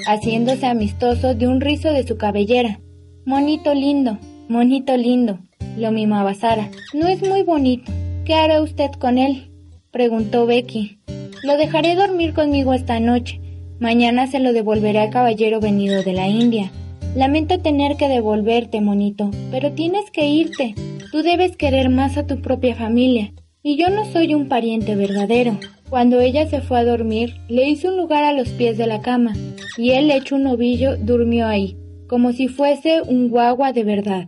haciéndose 0.08 0.66
amistoso 0.66 1.36
de 1.36 1.48
un 1.48 1.62
rizo 1.62 1.94
de 1.94 2.02
su 2.02 2.18
cabellera. 2.18 2.80
Monito 3.26 3.76
lindo, 3.76 4.18
monito 4.50 4.98
lindo, 4.98 5.38
lo 5.78 5.92
mimaba 5.92 6.34
Sara. 6.34 6.72
No 6.96 7.08
es 7.08 7.22
muy 7.22 7.44
bonito. 7.44 7.92
¿Qué 8.28 8.34
hará 8.34 8.62
usted 8.62 8.92
con 8.92 9.18
él? 9.18 9.52
preguntó 9.90 10.46
Becky. 10.46 11.00
Lo 11.44 11.56
dejaré 11.56 11.96
dormir 11.96 12.34
conmigo 12.34 12.74
esta 12.74 13.00
noche. 13.00 13.40
Mañana 13.80 14.28
se 14.28 14.40
lo 14.40 14.52
devolveré 14.52 15.00
al 15.00 15.12
caballero 15.12 15.62
venido 15.62 16.04
de 16.04 16.12
la 16.12 16.28
India. 16.28 16.70
Lamento 17.16 17.60
tener 17.60 17.96
que 17.96 18.10
devolverte, 18.10 18.82
monito, 18.82 19.32
pero 19.50 19.72
tienes 19.72 20.12
que 20.12 20.28
irte. 20.28 20.76
Tú 21.10 21.24
debes 21.24 21.56
querer 21.56 21.90
más 21.90 22.18
a 22.18 22.28
tu 22.28 22.42
propia 22.42 22.76
familia. 22.76 23.32
Y 23.64 23.78
yo 23.78 23.90
no 23.90 24.04
soy 24.12 24.34
un 24.34 24.50
pariente 24.50 24.98
verdadero. 24.98 25.58
Cuando 25.90 26.20
ella 26.20 26.50
se 26.50 26.60
fue 26.60 26.80
a 26.80 26.84
dormir, 26.84 27.36
le 27.48 27.70
hice 27.70 27.88
un 27.88 27.96
lugar 27.96 28.26
a 28.26 28.34
los 28.34 28.50
pies 28.50 28.78
de 28.78 28.88
la 28.88 29.00
cama, 29.00 29.36
y 29.78 29.92
él 29.92 30.12
hecho 30.12 30.36
un 30.36 30.48
ovillo 30.48 30.98
durmió 30.98 31.48
ahí 31.48 31.78
como 32.08 32.32
si 32.32 32.48
fuese 32.48 33.02
un 33.02 33.30
guagua 33.30 33.74
de 33.74 33.84
verdad. 33.84 34.28